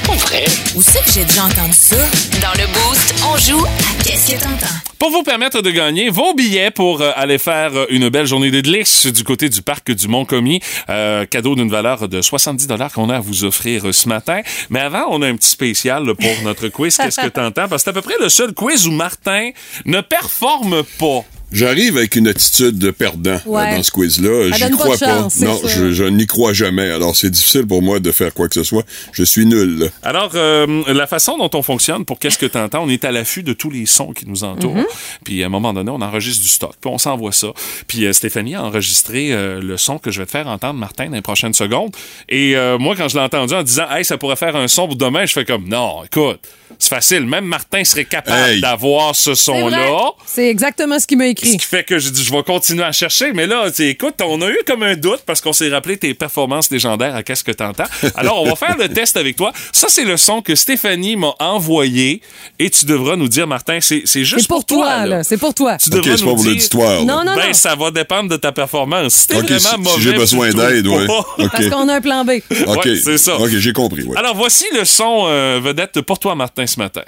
[0.05, 0.45] Pas vrai?
[0.75, 1.95] Où c'est que j'ai déjà entendu ça?
[2.41, 4.73] Dans le Boost, on joue à Qu'est-ce que t'entends?
[4.99, 8.61] pour vous permettre de gagner vos billets pour euh, aller faire une belle journée de
[8.61, 13.09] glisse du côté du parc du Mont-Commis, euh, cadeau d'une valeur de 70 dollars qu'on
[13.09, 14.41] a à vous offrir euh, ce matin.
[14.69, 16.97] Mais avant, on a un petit spécial là, pour notre quiz.
[16.97, 17.67] Qu'est-ce que t'entends?
[17.67, 19.51] Parce que c'est à peu près le seul quiz où Martin
[19.85, 21.23] ne performe pas.
[21.53, 23.75] J'arrive avec une attitude de perdant euh, Ouais.
[23.75, 24.51] dans ce quiz-là.
[24.51, 25.05] J'y crois pas.
[25.19, 26.89] chance, Non, je, je n'y crois jamais.
[26.89, 28.83] Alors, c'est difficile pour moi de faire quoi que ce soit.
[29.11, 29.77] Je suis nul.
[29.79, 29.85] là.
[30.01, 33.11] Alors, euh, la façon dont on fonctionne pour qu'est-ce que tu entends, on est à
[33.11, 34.75] l'affût de tous les sons qui nous entourent.
[34.75, 34.85] Mhm.
[35.23, 37.47] Puis à un moment donné, on enregistre du stock, puis on s'envoie ça.
[37.87, 41.05] Puis euh, Stéphanie a enregistré euh, le son que je vais te faire entendre, Martin,
[41.07, 41.91] dans les prochaines secondes.
[42.29, 44.87] Et euh, moi, quand je l'ai entendu en disant, hey, ça pourrait faire un son
[44.87, 46.39] pour demain, je fais comme, non, écoute,
[46.79, 47.25] c'est facile.
[47.27, 48.61] Même Martin serait capable Hey.
[48.61, 50.11] d'avoir ce son-là.
[50.25, 52.91] C'est exactement ce qu'il m'a Ce qui fait que je dis, je vais continuer à
[52.91, 53.33] chercher.
[53.33, 56.69] Mais là, écoute, on a eu comme un doute parce qu'on s'est rappelé tes performances
[56.71, 57.85] légendaires à Qu'est-ce que t'entends.
[58.15, 59.51] Alors, on va faire le test avec toi.
[59.71, 62.21] Ça, c'est le son que Stéphanie m'a envoyé
[62.59, 65.23] et tu devras nous dire, Martin, c'est c'est juste C'est pour toi, là.
[65.23, 65.77] C'est pour toi.
[65.77, 67.03] Tu OK, devras c'est nous pas pour dire- l'auditoire.
[67.03, 67.53] Non, non, ben, non.
[67.53, 69.13] ça va dépendre de ta performance.
[69.13, 71.07] Si t'es si, vraiment si mauvais, j'ai besoin d'aide, ouais.
[71.07, 71.19] pas.
[71.39, 71.51] OK.
[71.51, 72.31] Parce qu'on a un plan B.
[72.67, 72.85] OK.
[72.85, 73.37] Ouais, c'est ça.
[73.37, 74.03] OK, j'ai compris.
[74.03, 74.17] ouais.
[74.17, 77.01] Alors, voici le son euh, vedette pour toi, Martin, ce matin.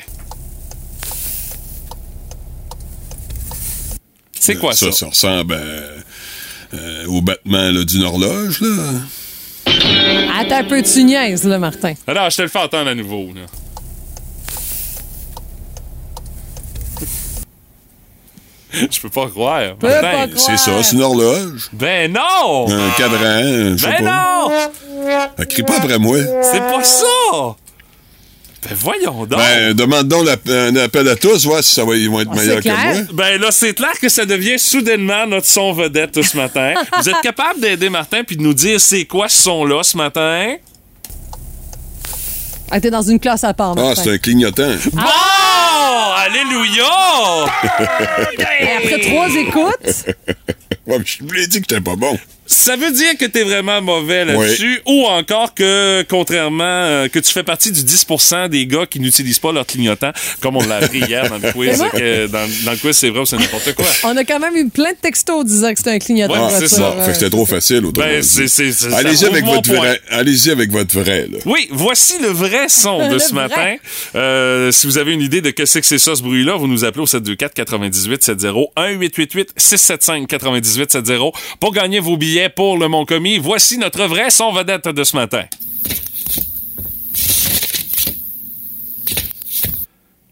[4.45, 4.87] C'est quoi ça?
[4.91, 4.91] ça?
[4.91, 8.91] Ça ressemble à, euh, au battement là, d'une horloge, là.
[10.39, 11.93] Attends un peu, tu niaises, là, Martin.
[12.07, 13.27] Alors, je te le fais entendre à nouveau.
[13.35, 13.41] Là.
[18.91, 19.75] Je peux pas croire.
[19.79, 20.01] Peux Martin.
[20.01, 20.39] pas croire.
[20.45, 21.69] C'est ça, c'est une horloge.
[21.73, 22.65] Ben non!
[22.69, 24.47] Un cadran, je sais Ben pas.
[24.47, 24.51] non!
[25.39, 26.17] Euh, Crie pas après moi.
[26.43, 27.55] C'est pas ça!
[28.67, 29.37] Ben voyons donc!
[29.39, 32.35] Ben, demande donc un appel à tous, voir si ça va, ils vont être Ah,
[32.35, 33.03] meilleurs que moi.
[33.13, 36.73] Ben là, c'est clair que ça devient soudainement notre son vedette ce matin.
[36.99, 40.55] Vous êtes capable d'aider Martin puis de nous dire c'est quoi ce son-là ce matin?
[42.71, 44.01] Ah, t'es dans une classe à part, Ah, Martin.
[44.03, 44.71] c'est un clignotant.
[44.93, 45.01] Bon!
[46.17, 47.45] Alléluia!
[48.59, 50.05] Et après trois écoutes,
[51.05, 52.17] je vous l'ai dit que j'étais pas bon.
[52.47, 57.31] Ça veut dire que t'es vraiment mauvais là-dessus, ou encore que, contrairement, euh, que tu
[57.31, 60.99] fais partie du 10% des gars qui n'utilisent pas leur clignotant, comme on l'a appris
[60.99, 61.77] hier dans le quiz.
[61.79, 63.85] moi- que dans, dans le quiz, c'est vrai ou c'est n'importe quoi.
[64.03, 66.33] on a quand même eu plein de textos disant que c'était un clignotant.
[66.47, 66.95] Ouais, c'est ça.
[67.01, 68.27] Fait que c'était trop facile, autrement Ben, dit.
[68.27, 69.77] c'est- c'est- c'est- ça Allez-y avec votre point.
[69.79, 69.99] vrai.
[70.11, 71.39] Allez-y avec votre vrai, là.
[71.45, 73.47] Oui, voici le vrai son de ce vrai.
[73.49, 73.75] matin.
[74.15, 76.67] Euh, si vous avez une idée de que c'est que c'est ça, ce bruit-là, vous
[76.67, 82.34] nous appelez au 724 98 70 1 888 675 98 70 pour gagner vos billets
[82.55, 83.37] pour le Mont Commis.
[83.37, 85.45] Voici notre vrai son vedette de ce matin.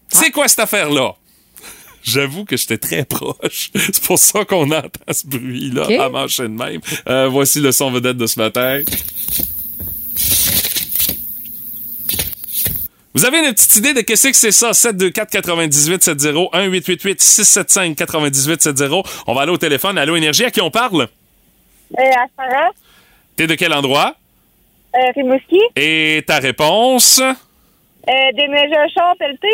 [0.10, 1.16] C'est quoi cette affaire-là?
[2.04, 3.72] J'avoue que j'étais très proche.
[3.76, 6.82] C'est pour ça qu'on entend ce bruit-là à marcher de même.
[7.08, 8.80] Euh, voici le son vedette de ce matin.
[13.16, 14.74] Vous avez une petite idée de qu'est-ce que c'est ça?
[14.74, 19.04] 724 98 70 1 888 675 98 70.
[19.28, 19.98] On va aller au téléphone.
[20.00, 21.08] Allô Énergie, à qui on parle?
[22.00, 22.70] Euh, à Sarah,
[23.36, 24.16] T'es de quel endroit?
[24.96, 27.20] euh, Rimouski, Et ta réponse?
[27.20, 27.32] euh,
[28.36, 29.48] déménageur char pelleté.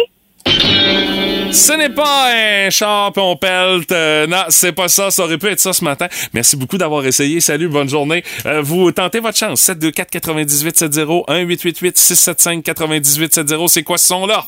[1.51, 3.91] Ce n'est pas un char on.
[3.91, 5.09] Euh, non, c'est pas ça.
[5.11, 6.07] Ça aurait pu être ça ce matin.
[6.33, 7.39] Merci beaucoup d'avoir essayé.
[7.39, 8.23] Salut, bonne journée.
[8.45, 9.61] Euh, vous tentez votre chance.
[9.61, 13.67] 724 98 70 1 888 675 98 70.
[13.67, 14.45] C'est quoi ce son-là?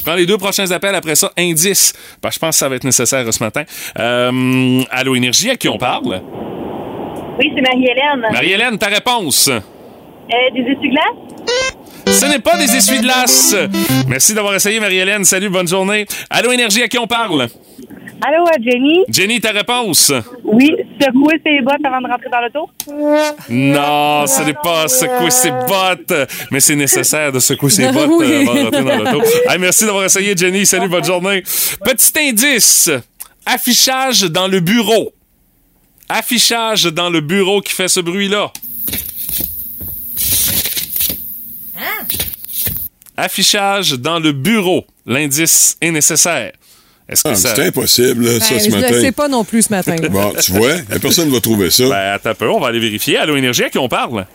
[0.00, 1.30] Je prends les deux prochains appels après ça.
[1.36, 1.92] Indice.
[2.22, 3.64] Ben, je pense que ça va être nécessaire euh, ce matin.
[3.98, 6.22] Euh, Allô Énergie, à qui on parle?
[7.38, 8.32] Oui, c'est Marie-Hélène.
[8.32, 9.48] Marie-Hélène, ta réponse?
[9.48, 9.60] Euh,
[10.54, 12.16] des essuie-glaces?
[12.18, 13.54] Ce n'est pas des essuie-glaces.
[14.08, 15.22] Merci d'avoir essayé, Marie-Hélène.
[15.24, 16.06] Salut, bonne journée.
[16.30, 17.48] Allô, Énergie, à qui on parle?
[18.22, 19.04] Allô, à Jenny?
[19.08, 20.12] Jenny, ta réponse?
[20.44, 22.70] Oui, secouer ses bottes avant de rentrer dans l'auto?
[23.48, 26.12] Non, ce n'est pas secouer ses bottes,
[26.50, 28.26] mais c'est nécessaire de secouer ses bottes Oui.
[28.30, 29.22] euh, avant de rentrer dans l'auto.
[29.48, 30.66] Hey, merci d'avoir essayé, Jenny.
[30.66, 31.42] Salut, bonne journée.
[31.84, 32.90] Petit indice.
[33.46, 35.12] Affichage dans le bureau.
[36.08, 38.52] Affichage dans le bureau qui fait ce bruit-là.
[43.16, 44.84] Affichage dans le bureau.
[45.06, 46.52] L'indice est nécessaire.
[47.10, 47.54] Est-ce que Ah, ça...
[47.56, 49.00] C'est impossible, là, ça, Ben, ce je le matin.
[49.00, 49.96] sais pas non plus ce matin.
[50.10, 51.88] Bon, tu vois, la personne va trouver ça.
[51.88, 53.16] Ben, attends un peu, on va aller vérifier.
[53.16, 54.26] Allô, Énergie, à qui on parle?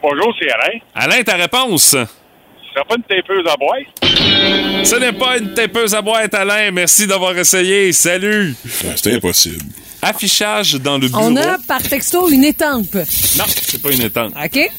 [0.00, 0.78] Bonjour, c'est Alain.
[0.94, 1.90] Alain, ta réponse?
[2.76, 4.84] Ce pas une tapeuse à boîte?
[4.86, 6.70] Ce n'est pas une tapeuse à boîte, Alain.
[6.70, 7.90] Merci d'avoir essayé.
[7.92, 8.54] Salut.
[8.84, 9.64] Ah, C'est impossible.
[10.02, 11.22] Affichage dans le bureau.
[11.24, 12.94] On a par texto une étampe.
[12.94, 14.34] Non, c'est pas une étampe.
[14.44, 14.70] OK?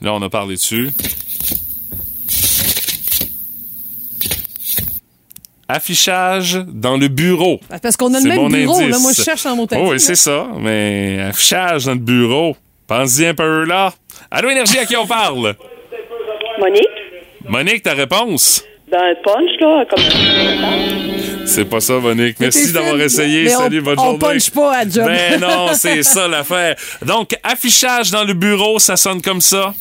[0.00, 0.90] Là, on a parlé dessus.
[5.68, 7.58] Affichage dans le bureau.
[7.82, 8.76] Parce qu'on a le C'est même mon bureau.
[8.76, 8.90] indice.
[8.90, 8.98] Là.
[9.00, 10.46] Moi, je cherche dans mon Oh, oui, c'est ça.
[10.60, 12.56] Mais affichage dans le bureau.
[12.86, 13.92] Pense-y un peu là.
[14.30, 15.54] Allô, Énergie, à qui on parle?
[16.60, 16.86] Monique?
[17.48, 18.64] Monique, ta réponse?
[18.90, 22.36] Dans le punch, là, comme C'est pas ça, Monique.
[22.38, 23.44] Merci d'avoir essayé.
[23.44, 24.18] Mais on- Salut, bonne on journée.
[24.20, 25.06] punch pas à job.
[25.06, 26.76] Ben non, c'est ça l'affaire.
[27.04, 29.74] Donc, affichage dans le bureau, ça sonne comme ça.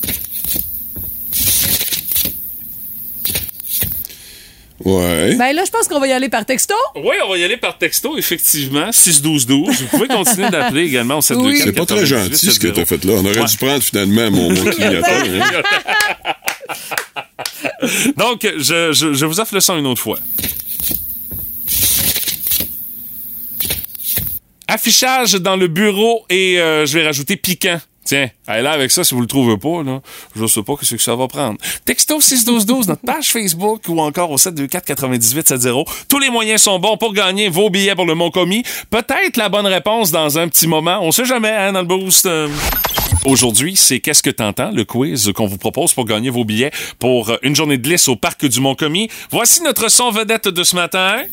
[4.84, 5.36] Ouais.
[5.36, 6.73] Ben là, je pense qu'on va y aller par texto.
[6.95, 8.89] Oui, on va y aller par texto, effectivement.
[8.89, 9.47] 6-12-12.
[9.47, 11.61] Vous pouvez continuer d'appeler également au 7 Oui.
[11.63, 13.13] C'est pas très gentil ce que t'as fait là.
[13.13, 15.07] On aurait dû prendre finalement mon, mon clignotant.
[15.11, 15.63] hein.
[18.17, 20.19] Donc, je, je, je vous offre le son une autre fois.
[24.67, 27.80] Affichage dans le bureau et euh, je vais rajouter piquant.
[28.06, 29.99] Tiens, allez là avec ça si vous le trouvez pas, là.
[30.36, 31.58] Je sais pas ce que ça va prendre.
[31.86, 36.06] Texto 61212, notre page Facebook ou encore au 724 98 70.
[36.08, 38.64] Tous les moyens sont bons pour gagner vos billets pour le Mont Commis.
[38.91, 40.99] Peut-être la bonne réponse dans un petit moment.
[41.01, 42.30] On sait jamais, hein, dans le boost.
[43.26, 44.70] Aujourd'hui, c'est Qu'est-ce que t'entends?
[44.70, 48.16] Le quiz qu'on vous propose pour gagner vos billets pour une journée de glisse au
[48.16, 49.10] parc du Mont-Commis.
[49.32, 51.24] Voici notre son vedette de ce matin.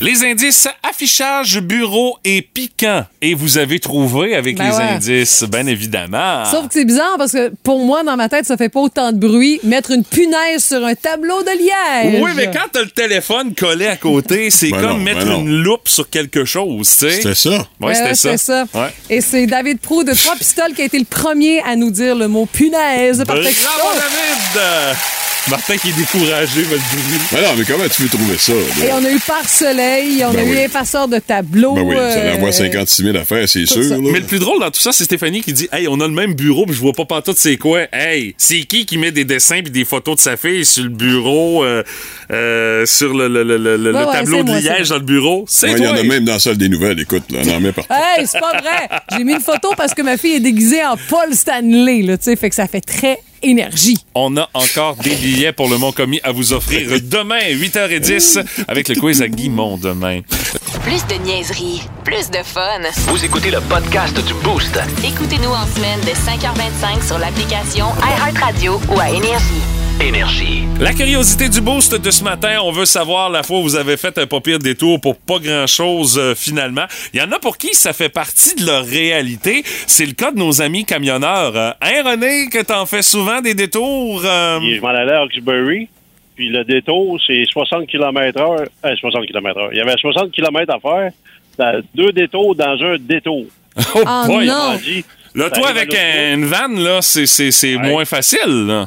[0.00, 3.04] Les indices affichage, bureau et piquant.
[3.20, 4.82] Et vous avez trouvé avec Ben les ouais.
[4.84, 6.44] indices, bien évidemment.
[6.44, 9.10] Sauf que c'est bizarre parce que pour moi, dans ma tête, ça fait pas autant
[9.10, 12.22] de bruit mettre une punaise sur un tableau de liège.
[12.22, 15.40] Oui, mais quand t'as le téléphone collé à côté, c'est Ben comme non, mettre ben
[15.40, 17.10] une loupe sur quelque chose, tu sais.
[17.16, 17.66] C'était ça.
[17.80, 18.30] Oui, Ouais, c'était ça.
[18.36, 18.64] c'est ça.
[18.74, 18.88] Ouais.
[19.10, 22.14] Et c'est David Prou de Trois Pistoles qui a été le premier à nous dire
[22.14, 23.68] le mot punaise par Bravo, texto.
[23.96, 24.96] David!
[25.48, 27.20] Martin qui est découragé, va le dire.
[27.32, 28.52] Mais non, mais comment tu veux trouver ça?
[28.52, 28.84] là?
[28.86, 29.18] Et on a eu
[30.24, 30.56] on Ben a eu oui.
[30.58, 31.74] effaceur de tableau.
[31.74, 33.82] Ben oui, ça euh, l'envoie 56 000 affaires, c'est sûr.
[33.82, 33.96] là.
[34.00, 36.14] Mais le plus drôle dans tout ça, c'est Stéphanie qui dit Hey, on a le
[36.14, 37.80] même bureau, puis je vois pas pantoute c'est quoi?
[37.92, 40.90] Hey, c'est qui qui met des dessins puis des photos de sa fille sur le
[40.90, 41.82] bureau, euh,
[42.30, 45.02] euh, sur le, le- le- le- le Ouais, ouais, tableau de moi, liège dans le
[45.02, 45.44] bureau?
[45.48, 47.50] C'est Ouais, Il y en a même dans la salle des nouvelles, écoute, là, on
[47.56, 47.92] en met partout.
[47.92, 48.88] Hey, c'est pas vrai!
[49.16, 52.24] J'ai mis une photo parce que ma fille est déguisée en Paul Stanley, là, tu
[52.24, 53.98] sais, fait que ça fait très énergie.
[54.14, 58.88] On a encore des billets pour le Mont Commis à vous offrir demain, 8h10, avec
[58.88, 60.20] le quiz à Guimont demain.
[60.82, 62.80] Plus de niaiserie, plus de fun.
[63.08, 64.78] Vous écoutez le podcast du Boost.
[65.04, 69.87] Écoutez-nous en semaine de 5h25 sur l'application iHeartRadio ou à Énergie.
[70.00, 70.62] Énergie.
[70.80, 73.96] La curiosité du boost de ce matin, on veut savoir la fois où vous avez
[73.96, 76.84] fait un pas pire détour pour pas grand-chose euh, finalement.
[77.12, 79.62] Il y en a pour qui ça fait partie de leur réalité.
[79.86, 81.56] C'est le cas de nos amis camionneurs.
[81.56, 84.22] Euh, hein, René, que t'en fais souvent des détours?
[84.24, 85.88] euh, je m'en allais à Hawkesbury.
[86.36, 88.62] Puis le détour, c'est 60 km heure.
[88.84, 89.68] Euh, 60 km heure.
[89.72, 91.10] Il y avait 60 km à faire.
[91.58, 93.46] Dans deux détours dans un détour.
[93.94, 94.46] Oh boy!
[94.46, 94.76] non.
[94.76, 97.88] Dit, Là, toi, avec un- une vanne, là, c'est, c'est, c'est Ouais.
[97.90, 98.86] moins facile, là.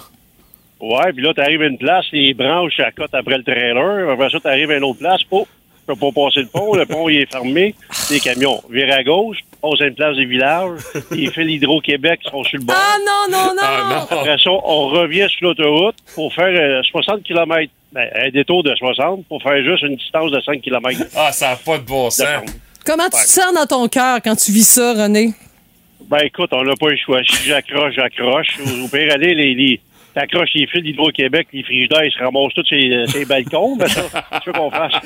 [0.82, 4.10] Ouais, puis là, t'arrives à une place, les branches à côte après le trailer.
[4.10, 5.22] Après ça, t'arrives à une autre place.
[5.30, 6.76] Oh, tu peux pas passer le pont.
[6.76, 7.76] Le pont, il est fermé.
[8.10, 10.80] Les camions virent à gauche, passe à une place du village.
[11.12, 12.76] Les fils Hydro-Québec sont sur le bord.
[12.78, 13.62] Ah non, non, non!
[13.64, 14.18] Ah, non.
[14.18, 17.72] Après ça, on revient sur l'autoroute pour faire euh, 60 km.
[17.92, 21.00] Ben, un détour de 60 pour faire juste une distance de 5 km.
[21.16, 22.28] Ah, ça n'a pas de bon sens.
[22.86, 25.34] Comment tu te sens dans ton cœur quand tu vis ça, René?
[26.10, 27.22] Ben écoute, on n'a pas le choix.
[27.24, 28.60] Si j'accroche, j'accroche.
[28.60, 29.80] Au, pire, aller, les, les,
[30.14, 33.76] t'accroches les fils d'Hydro-Québec, les frigidaires, ils se ramassent tous ces, ces balcons.
[33.78, 34.02] Ben ça,
[34.44, 34.94] tu veux qu'on fasse?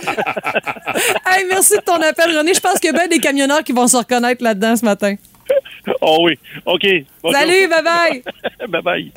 [1.27, 2.53] Hey, merci de ton appel, René.
[2.53, 5.15] Je pense qu'il y a bien des camionneurs qui vont se reconnaître là-dedans ce matin.
[6.01, 6.33] Oh oui.
[6.65, 6.83] OK.
[7.21, 7.39] Bonjour.
[7.39, 8.23] Salut, bye-bye!
[8.67, 9.11] Bye-bye.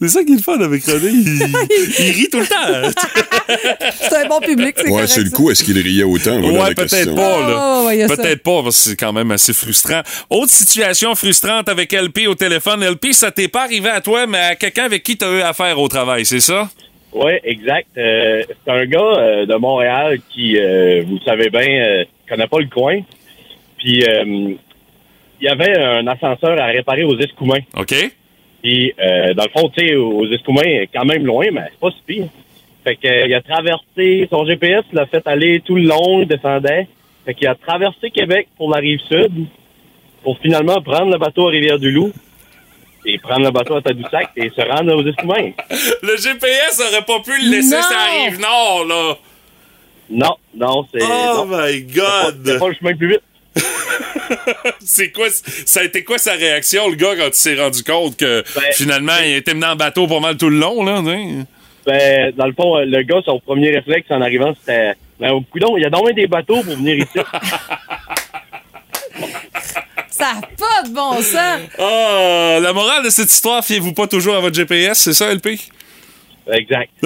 [0.00, 1.08] C'est ça qui est le fun avec René.
[1.10, 1.42] Il,
[2.06, 2.90] il rit tout le temps.
[3.92, 6.40] C'est un bon public, c'est Ouais, sur le coup, est-ce qu'il riait autant?
[6.40, 7.14] Voilà ouais, la peut-être question.
[7.14, 7.56] pas, là.
[7.58, 10.00] Ah, ouais, peut-être pas, parce que c'est quand même assez frustrant.
[10.30, 12.82] Autre situation frustrante avec LP au téléphone.
[12.82, 15.78] LP, ça t'est pas arrivé à toi, mais à quelqu'un avec qui t'as eu affaire
[15.78, 16.70] au travail, c'est ça?
[17.12, 17.88] Oui, exact.
[17.98, 22.46] Euh, c'est un gars euh, de Montréal qui, euh, vous le savez bien, euh, connaît
[22.46, 23.00] pas le coin.
[23.78, 27.60] Puis, euh, il y avait un ascenseur à réparer aux Escoumins.
[27.76, 27.94] OK.
[28.62, 31.90] Puis, euh, dans le fond, tu sais, aux Escoumins, quand même loin, mais c'est pas
[31.90, 32.26] si pire.
[32.84, 36.26] Fait que, euh, il a traversé, son GPS l'a fait aller tout le long, il
[36.28, 36.86] descendait.
[37.24, 39.46] Fait qu'il a traversé Québec pour la rive sud,
[40.22, 42.12] pour finalement prendre le bateau à Rivière-du-Loup,
[43.06, 45.52] et prendre le bateau à Tadoussac et se rendre aux Escoumins.
[46.02, 47.82] Le GPS aurait pas pu le laisser Non!
[47.82, 49.16] sur la rive nord, là.
[50.10, 51.02] Non, non, c'est...
[51.02, 51.46] Oh non.
[51.46, 52.42] my God!
[52.44, 53.22] C'est pas le chemin le plus vite.
[54.84, 58.16] C'est quoi, ça a été quoi sa réaction, le gars, quand il s'est rendu compte
[58.16, 58.44] que
[58.74, 60.96] finalement, il était mené en bateau pas mal tout le long, là?
[61.04, 61.44] hein?
[61.86, 65.76] Ben, dans le fond, le gars, son premier réflexe en arrivant, c'était ben, au coudon,
[65.76, 67.08] il y a donc des bateaux pour venir ici.
[70.10, 71.60] Ça n'a pas de bon sens!
[71.78, 75.58] Ah, la morale de cette histoire, fiez-vous pas toujours à votre GPS, c'est ça, LP?
[76.52, 76.90] exact.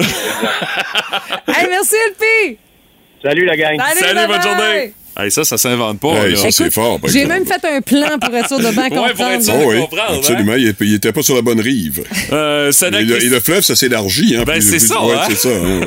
[1.47, 2.57] Hey, merci, LP!
[3.23, 3.79] Salut la gang.
[3.79, 4.93] Salut, Salut, bonne journée!
[5.17, 6.27] Hey, ça, ça s'invente pas.
[6.27, 8.89] Hey, ça, c'est fort, J'ai même fait un plan pour être sûr de bien Ouais,
[8.89, 9.13] comprendre.
[9.15, 9.53] pour être sûr.
[9.57, 10.53] Oh oui, comprendre, absolument.
[10.55, 12.03] Il, il était pas sur la bonne rive.
[12.33, 14.35] Euh, Et le, Christ- et le fleuve, ça s'élargit.
[14.35, 15.21] Hein, Ben, c'est ça, ouais, hein?
[15.29, 15.49] c'est ça.
[15.49, 15.79] hein,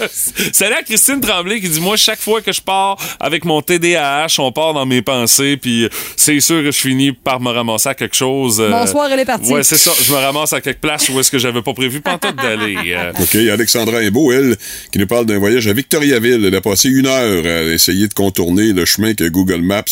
[0.00, 0.06] ouais.
[0.52, 4.26] Salut à Christine Tremblay qui dit Moi, chaque fois que je pars avec mon TDAH,
[4.38, 7.94] on part dans mes pensées, puis c'est sûr que je finis par me ramasser à
[7.94, 8.60] quelque chose.
[8.60, 9.52] euh, Bonsoir, elle est partie.
[9.52, 9.92] Ouais, c'est ça.
[10.02, 12.76] Je me ramasse à quelque place où est-ce que j'avais pas prévu pantoute d'aller.
[12.96, 13.12] euh.
[13.20, 14.56] OK, Alexandra Imbeau, elle,
[14.92, 16.44] qui nous parle d'un voyage à Victoriaville.
[16.46, 19.84] Elle a passé une heure à essayer de contourner le chemin que Google Maps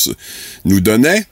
[0.65, 1.25] nous donnait.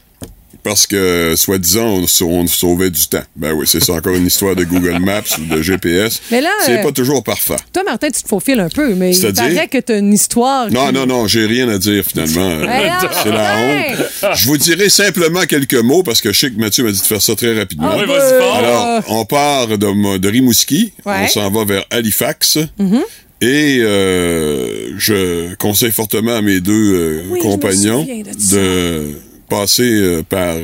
[0.64, 1.86] Parce que, soi-disant,
[2.20, 3.22] on, on sauvait du temps.
[3.36, 6.20] Ben oui, c'est ça, encore une histoire de Google Maps ou de GPS.
[6.30, 7.56] Mais là, c'est euh, pas toujours parfait.
[7.72, 10.70] Toi, Martin, tu te faufiles un peu, mais il paraît que tu as une histoire.
[10.70, 12.48] Non, qui- non, non, j'ai rien à dire finalement.
[12.68, 12.90] Hey,
[13.22, 14.34] c'est la honte.
[14.36, 17.06] Je vous dirai simplement quelques mots parce que je sais que Mathieu m'a dit de
[17.06, 17.90] faire ça très rapidement.
[17.92, 18.56] Ah, Oui, vas-y fort.
[18.56, 21.14] Alors, on part de, de Rimouski, Ouais.
[21.24, 22.58] on s'en va vers Halifax.
[22.78, 23.02] Mhm.
[23.40, 29.12] Et euh, je conseille fortement à mes deux euh, Oui, compagnons de
[29.48, 30.56] passer euh, par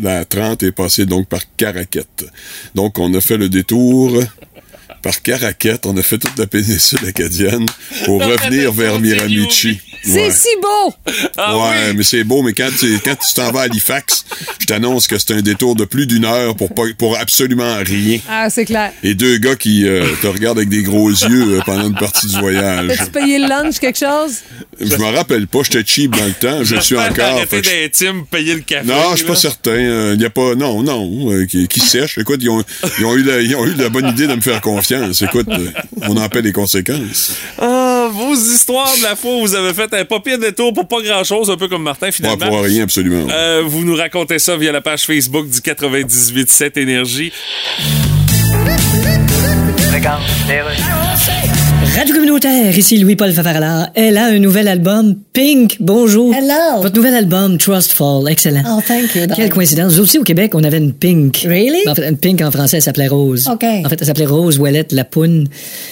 [0.00, 2.24] la 30 et passer donc par Caraquette.
[2.74, 4.12] Donc, on a fait le détour
[5.04, 5.86] par Caraquette.
[5.86, 7.66] On a fait toute la péninsule acadienne
[8.06, 9.80] pour revenir vers Miramichi.
[10.02, 10.30] C'est Ouais.
[10.30, 10.94] si beau!
[11.38, 14.24] Ah ouais, mais c'est beau, mais quand tu quand tu t'en vas à Halifax,
[14.60, 18.18] je t'annonce que c'est un détour de plus d'une heure pour pas, pour absolument rien.
[18.28, 18.92] Ah, c'est clair.
[19.02, 22.26] Et deux gars qui euh, te regardent avec des gros yeux euh, pendant une partie
[22.26, 22.88] du voyage.
[22.98, 24.40] T'as-tu payé le lunch, quelque chose?
[24.78, 27.40] Je me rappelle pas, j'étais cheap dans le temps, je suis encore.
[27.48, 28.86] Fait team, payer le café.
[28.86, 30.12] Non, je suis pas certain.
[30.14, 30.54] Il y a pas.
[30.54, 31.30] Non, non.
[31.32, 32.18] euh, qui, qui sèche.
[32.18, 32.62] Écoute, ils ont,
[32.98, 34.93] ils, ont eu la, ils ont eu la bonne idée de me faire confiance.
[35.22, 35.70] Écoute, euh,
[36.02, 37.36] on en paie les conséquences.
[37.60, 40.86] Ah, vos histoires de la fois où vous avez fait un pas pire détour pour
[40.88, 42.48] pas grand-chose, un peu comme Martin, Pas finalement.
[42.48, 43.26] pour rien, absolument.
[43.30, 47.32] Euh, vous nous racontez ça via la page Facebook du 98.7 Énergie.
[51.96, 53.90] Radio communautaire, ici Louis-Paul Favarala.
[53.94, 55.76] Elle a un nouvel album, Pink.
[55.78, 56.34] Bonjour.
[56.34, 56.82] Hello.
[56.82, 58.28] Votre nouvel album, Trust Fall.
[58.28, 58.62] Excellent.
[58.66, 59.22] Oh, thank you.
[59.34, 59.94] Quelle coïncidence.
[59.96, 61.46] Nous aussi, au Québec, on avait une Pink.
[61.46, 61.88] Really?
[61.88, 63.48] En fait, une Pink en français, elle s'appelait Rose.
[63.48, 63.62] OK.
[63.62, 65.46] En fait, elle s'appelait Rose Ouellette Lapoune.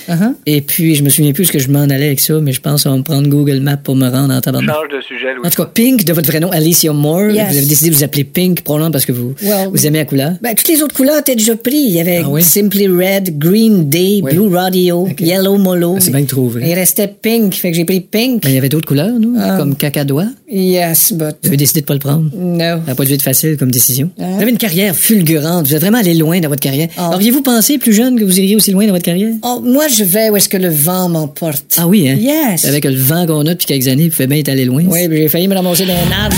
[0.09, 0.35] Uh-huh.
[0.45, 2.61] Et puis, je me souviens plus ce que je m'en allais avec ça, mais je
[2.61, 4.75] pense qu'on va me prendre Google Maps pour me rendre en tabarnak.
[4.75, 5.47] Change de sujet, Louis.
[5.47, 7.31] En tout cas, Pink, de votre vrai nom, Alicia Moore.
[7.31, 7.49] Yes.
[7.53, 10.05] Vous avez décidé de vous appeler Pink, probablement parce que vous, Well, vous aimez la
[10.05, 10.33] couleur.
[10.43, 11.91] Ben, toutes les autres couleurs étaient déjà prises.
[11.91, 12.43] Il y avait Ah oui?
[12.43, 14.35] Simply Red, Green Day, Oui.
[14.35, 15.92] Blue Radio, Yellow Molo.
[15.97, 16.63] Ah, c'est bien trouvé.
[16.67, 18.43] Il restait Pink, fait que j'ai pris Pink.
[18.45, 19.57] Mais il y avait d'autres couleurs, nous, Ah.
[19.59, 20.27] comme cacadois.
[20.51, 21.37] Yes, but...
[21.43, 22.31] Vous avez décidé de pas le prendre.
[22.35, 22.59] No.
[22.59, 24.11] Ça n'a pas dû être facile comme décision.
[24.19, 24.33] Hein?
[24.37, 25.67] Vous avez une carrière fulgurante.
[25.67, 26.89] Vous êtes vraiment allé loin dans votre carrière.
[26.97, 27.11] Ah.
[27.15, 29.33] Auriez-vous pensé, plus jeune, que vous iriez aussi loin dans votre carrière?
[29.43, 31.65] Oh, moi, je vais où est-ce que le vent m'emporte.
[31.79, 32.17] Ah oui, hein?
[32.19, 32.65] Yes.
[32.67, 34.83] Avec le vent qu'on a depuis quelques années, vous faites bien être allé loin.
[34.87, 36.37] Oui, j'ai failli me ramasser dans un arbre.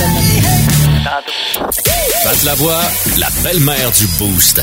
[2.25, 2.81] Pat la voix,
[3.19, 4.63] la belle-mère du Boost.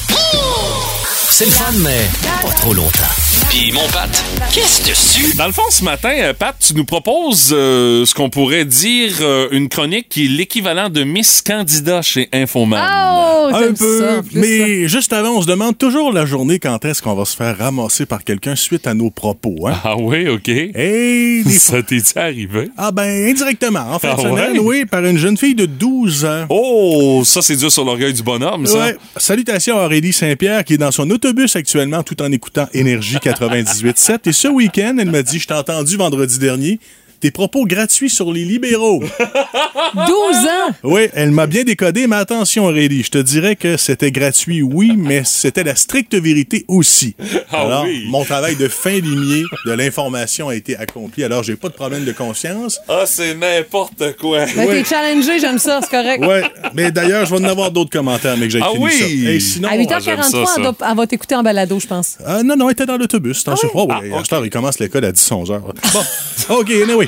[1.29, 2.01] C'est le fun, mais
[2.45, 3.03] pas trop longtemps.
[3.49, 4.09] Puis mon Pat,
[4.53, 5.37] qu'est-ce dessus?
[5.37, 9.13] Dans le fond, ce matin, euh, Pat, tu nous proposes euh, ce qu'on pourrait dire
[9.21, 12.81] euh, une chronique qui est l'équivalent de Miss Candidat chez Infoman.
[12.83, 17.01] Oh, Un peu, ça, mais juste avant, on se demande toujours la journée quand est-ce
[17.01, 19.67] qu'on va se faire ramasser par quelqu'un suite à nos propos.
[19.67, 19.75] Hein?
[19.83, 20.49] Ah oui, OK.
[20.49, 22.69] Et des fois- Ça t'est-tu arrivé?
[22.77, 24.79] Ah ben, indirectement, en fin Ah de semaine, ouais?
[24.81, 26.45] oui, par une jeune fille de 12 ans.
[26.49, 28.77] Oh, ça, c'est dur sur l'orgueil du bonhomme, ça.
[28.79, 28.97] Ouais.
[29.17, 34.27] Salutations à Aurélie Saint-Pierre qui est dans son autobus actuellement tout en écoutant Énergie 98.7.
[34.29, 36.79] Et ce week-end, elle m'a dit, je t'ai entendu vendredi dernier,
[37.21, 39.01] tes propos gratuits sur les libéraux.
[39.93, 40.73] 12 ans!
[40.83, 44.93] Oui, elle m'a bien décodé, mais attention Aurélie, je te dirais que c'était gratuit, oui,
[44.97, 47.15] mais c'était la stricte vérité aussi.
[47.51, 48.05] Ah alors, oui.
[48.09, 52.05] mon travail de fin limier de l'information a été accompli, alors j'ai pas de problème
[52.05, 52.79] de conscience.
[52.89, 54.45] Ah, c'est n'importe quoi.
[54.55, 54.83] Ben, Ouais.
[54.83, 56.23] T'es challengé, j'aime ça, c'est correct.
[56.25, 56.43] Ouais,
[56.73, 58.91] mais d'ailleurs, je vais en avoir d'autres commentaires, mais que j'ai Ah fini oui!
[59.25, 59.31] ça.
[59.31, 60.53] Et sinon, À j'aime ça, 8h43, ça.
[60.57, 62.17] elle, doit- elle va t'écouter en balado, je pense.
[62.25, 63.39] Ah, non, non, elle était dans l'autobus.
[63.41, 63.69] Attention.
[63.73, 65.61] Oh, oui, cette heure, il commence l'école à 10-11 heures.
[65.93, 66.03] Bon,
[66.55, 67.07] OK, anyway.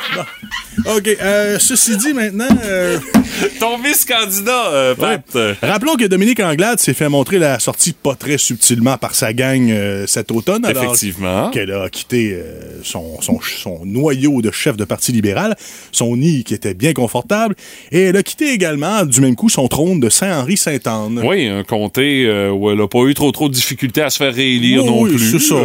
[0.15, 0.23] Bon.
[0.97, 2.47] OK, euh, ceci dit, maintenant...
[2.63, 2.97] euh,
[3.59, 5.21] Ton Miss Candidat, euh, Pat.
[5.35, 5.53] ouais.
[5.61, 9.69] Rappelons que Dominique Anglade s'est fait montrer la sortie pas très subtilement par sa gang
[9.69, 10.65] euh, cet automne.
[10.65, 11.49] alors Effectivement.
[11.49, 12.37] Qu'elle a quitté
[12.83, 15.55] son, son, son noyau de chef de Parti libéral,
[15.91, 17.55] son nid qui était bien confortable,
[17.91, 21.21] et elle a quitté également, du même coup, son trône de Saint-Henri-Sainte-Anne.
[21.23, 24.33] Oui, un comté où elle n'a pas eu trop trop de difficultés à se faire
[24.33, 25.31] réélire Oui, non oui, plus.
[25.39, 25.55] C'est ça.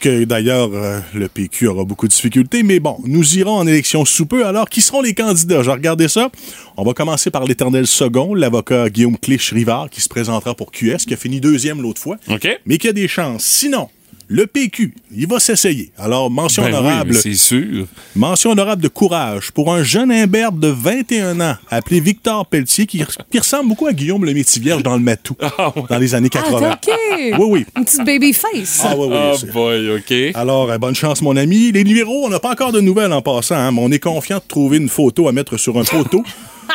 [0.00, 0.70] Que d'ailleurs,
[1.14, 2.62] le PQ aura beaucoup de difficultés.
[2.62, 4.46] Mais bon, nous irons en élection sous peu.
[4.46, 5.62] Alors, qui seront les candidats?
[5.62, 6.30] J'ai regardé ça.
[6.76, 11.14] On va commencer par l'éternel second, l'avocat Guillaume Clich-Rivard, qui se présentera pour QS, qui
[11.14, 12.16] a fini deuxième l'autre fois.
[12.28, 12.48] OK.
[12.64, 13.44] Mais qui a des chances.
[13.44, 13.88] Sinon,
[14.28, 15.92] le PQ, il va s'essayer.
[15.96, 17.14] Alors, mention ben honorable.
[17.14, 17.86] c'est sûr.
[18.16, 23.02] Mention honorable de courage pour un jeune imberbe de 21 ans appelé Victor Pelletier qui,
[23.30, 25.36] qui ressemble beaucoup à Guillaume le Métis-Vierge dans le Matou
[25.88, 26.58] dans les années 80.
[26.72, 26.94] Ah, OK!
[27.38, 27.66] Oui, oui.
[27.76, 28.80] Une petite baby face.
[28.84, 29.16] Ah, oui, oui.
[29.16, 30.14] Ah c'est- boy, OK.
[30.34, 31.70] alors, euh, bonne chance, mon ami.
[31.70, 34.38] Les libéraux, on n'a pas encore de nouvelles en passant, hein, mais on est confiant
[34.38, 36.24] de trouver une photo à mettre sur un poteau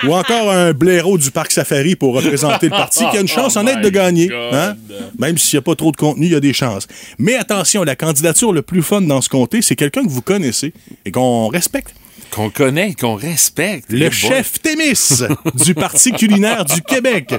[0.08, 3.54] ou encore un blaireau du parc safari pour représenter le parti qui a une chance
[3.56, 4.30] Oh honnête my de gagner.
[4.52, 4.76] Hein?
[5.20, 6.88] Même s'il n'y a pas trop de contenu, il y a des chances.
[7.18, 10.74] Mais attention, la candidature le plus fun dans ce comté, c'est quelqu'un que vous connaissez
[11.06, 11.94] et qu'on respecte.
[12.32, 13.92] Qu'on connaît qu'on respecte.
[13.92, 15.20] Le chef Témis
[15.66, 17.36] du Parti culinaire du Québec,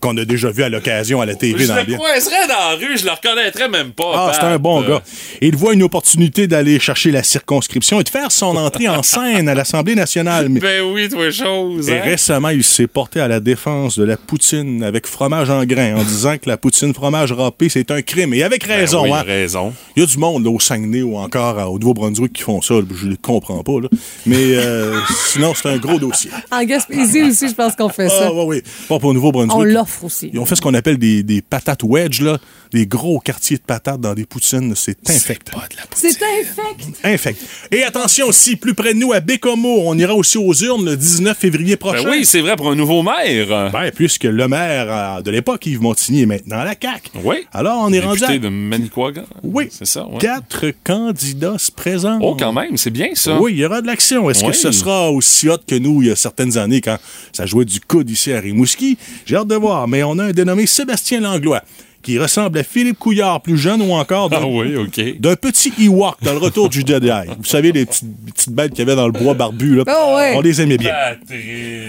[0.00, 1.98] qu'on a déjà vu à l'occasion à la TV Je dans le bien.
[1.98, 4.12] dans la rue, je le reconnaîtrais même pas.
[4.14, 5.02] Ah, c'est un bon gars.
[5.42, 9.46] Il voit une opportunité d'aller chercher la circonscription et de faire son entrée en scène
[9.48, 10.48] à l'Assemblée nationale.
[10.48, 11.90] Mais Ben oui, toi, chose.
[11.90, 12.02] et hein?
[12.02, 16.02] récemment, il s'est porté à la défense de la poutine avec fromage en grains en
[16.02, 18.32] disant que la poutine fromage râpé, c'est un crime.
[18.32, 19.22] Et avec Ben raison, oui, hein?
[19.26, 19.74] raison.
[19.96, 22.62] Il y a du monde là, au Saguenay ou encore à- au Nouveau-Brunswick qui font
[22.62, 22.76] ça.
[22.94, 23.80] Je ne comprends pas.
[23.82, 23.88] Là.
[24.30, 24.98] Mais euh,
[25.32, 26.30] sinon, c'est un gros dossier.
[26.52, 28.32] En Gaspésie aussi, je pense qu'on fait Ah, ça.
[28.32, 28.62] oui, oui.
[28.88, 29.56] Pas pour Nouveau-Brunswick.
[29.58, 30.30] On l'offre aussi.
[30.32, 32.38] Ils ont fait ce qu'on appelle des, des patates wedge, là.
[32.72, 34.74] Des gros quartiers de patates dans des poutines.
[34.76, 35.50] C'est infect.
[35.94, 36.86] C'est infect.
[37.04, 37.40] Infect.
[37.72, 40.96] Et attention aussi, plus près de nous, à Bécomo, on ira aussi aux urnes le
[40.96, 42.04] 19 février prochain.
[42.04, 43.70] Ben oui, c'est vrai pour un nouveau maire.
[43.72, 47.10] Ben, puisque le maire euh, de l'époque, Yves Montigny, est maintenant à la CAQ.
[47.24, 47.36] Oui.
[47.52, 49.24] Alors, on est rendu à de Manicouagan.
[49.42, 49.68] Oui.
[49.70, 50.18] C'est ça, ouais.
[50.18, 52.22] quatre candidats se présentent.
[52.24, 53.40] Oh, quand même, c'est bien ça.
[53.40, 54.30] Oui, il y aura de l'action.
[54.30, 54.50] Est-ce Oui.
[54.52, 56.98] que ce sera aussi hot que nous il y a certaines années quand
[57.32, 58.96] ça jouait du coude ici à Rimouski?
[59.26, 61.62] J'ai hâte de voir, mais on a un dénommé Sébastien Langlois
[62.02, 64.74] qui ressemble à Philippe Couillard, plus jeune ou encore d'un Ah oui,
[65.18, 67.10] d'un petit Ewok dans le retour du Jedi.
[67.38, 69.84] Vous savez, les petites, bêtes qu'il y avait dans le bois barbu, là.
[69.86, 70.32] Oh ouais.
[70.34, 70.92] on les aimait bien.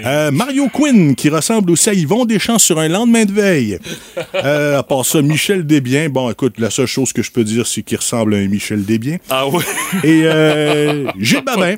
[0.05, 3.79] Euh, Mario Quinn, qui ressemble aussi à Yvon Deschamps sur un lendemain de veille.
[4.35, 6.09] Euh, à part ça, Michel Desbiens.
[6.09, 8.83] Bon, écoute, la seule chose que je peux dire, c'est qu'il ressemble à un Michel
[8.83, 9.17] Desbiens.
[9.29, 9.63] Ah oui.
[10.03, 11.75] Et euh, Gilles Babin.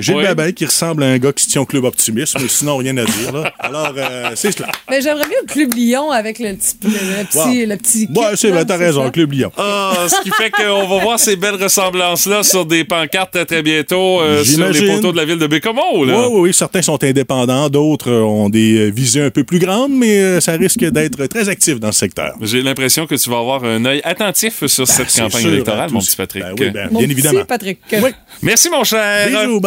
[0.00, 0.24] Gilles Ouais.
[0.24, 2.96] Babin, qui ressemble à un gars qui se tient au Club Optimisme, mais sinon, rien
[2.96, 3.32] à dire.
[3.32, 3.52] Là.
[3.58, 4.68] Alors, euh, c'est cela.
[4.90, 6.76] Mais j'aimerais mieux le Club Lyon avec le petit.
[6.82, 7.68] Le, le petit, Wow.
[7.68, 9.10] le petit Ouais, c'est vrai, t'as raison, ça?
[9.10, 9.52] Club Lyon.
[9.58, 13.62] Ah, ce qui fait qu'on va voir ces belles ressemblances-là sur des pancartes très, très
[13.62, 15.82] bientôt euh, sur les poteaux de la ville de Bécomo.
[15.96, 16.28] Oui, Là.
[16.28, 20.18] oui, oui, certains sont indépendants, d'autres ont des euh, visées un peu plus grandes, mais
[20.20, 22.34] euh, ça risque d'être très actif dans le secteur.
[22.40, 25.90] J'ai l'impression que tu vas avoir un œil attentif sur cette c'est campagne sûr, électorale,
[25.90, 26.42] mon petit Patrick.
[26.44, 27.44] Ben oui, ben, Mon bien évidemment.
[27.44, 27.78] Patrick.
[28.42, 29.28] Merci, mon cher.
[29.28, 29.60] Bisous.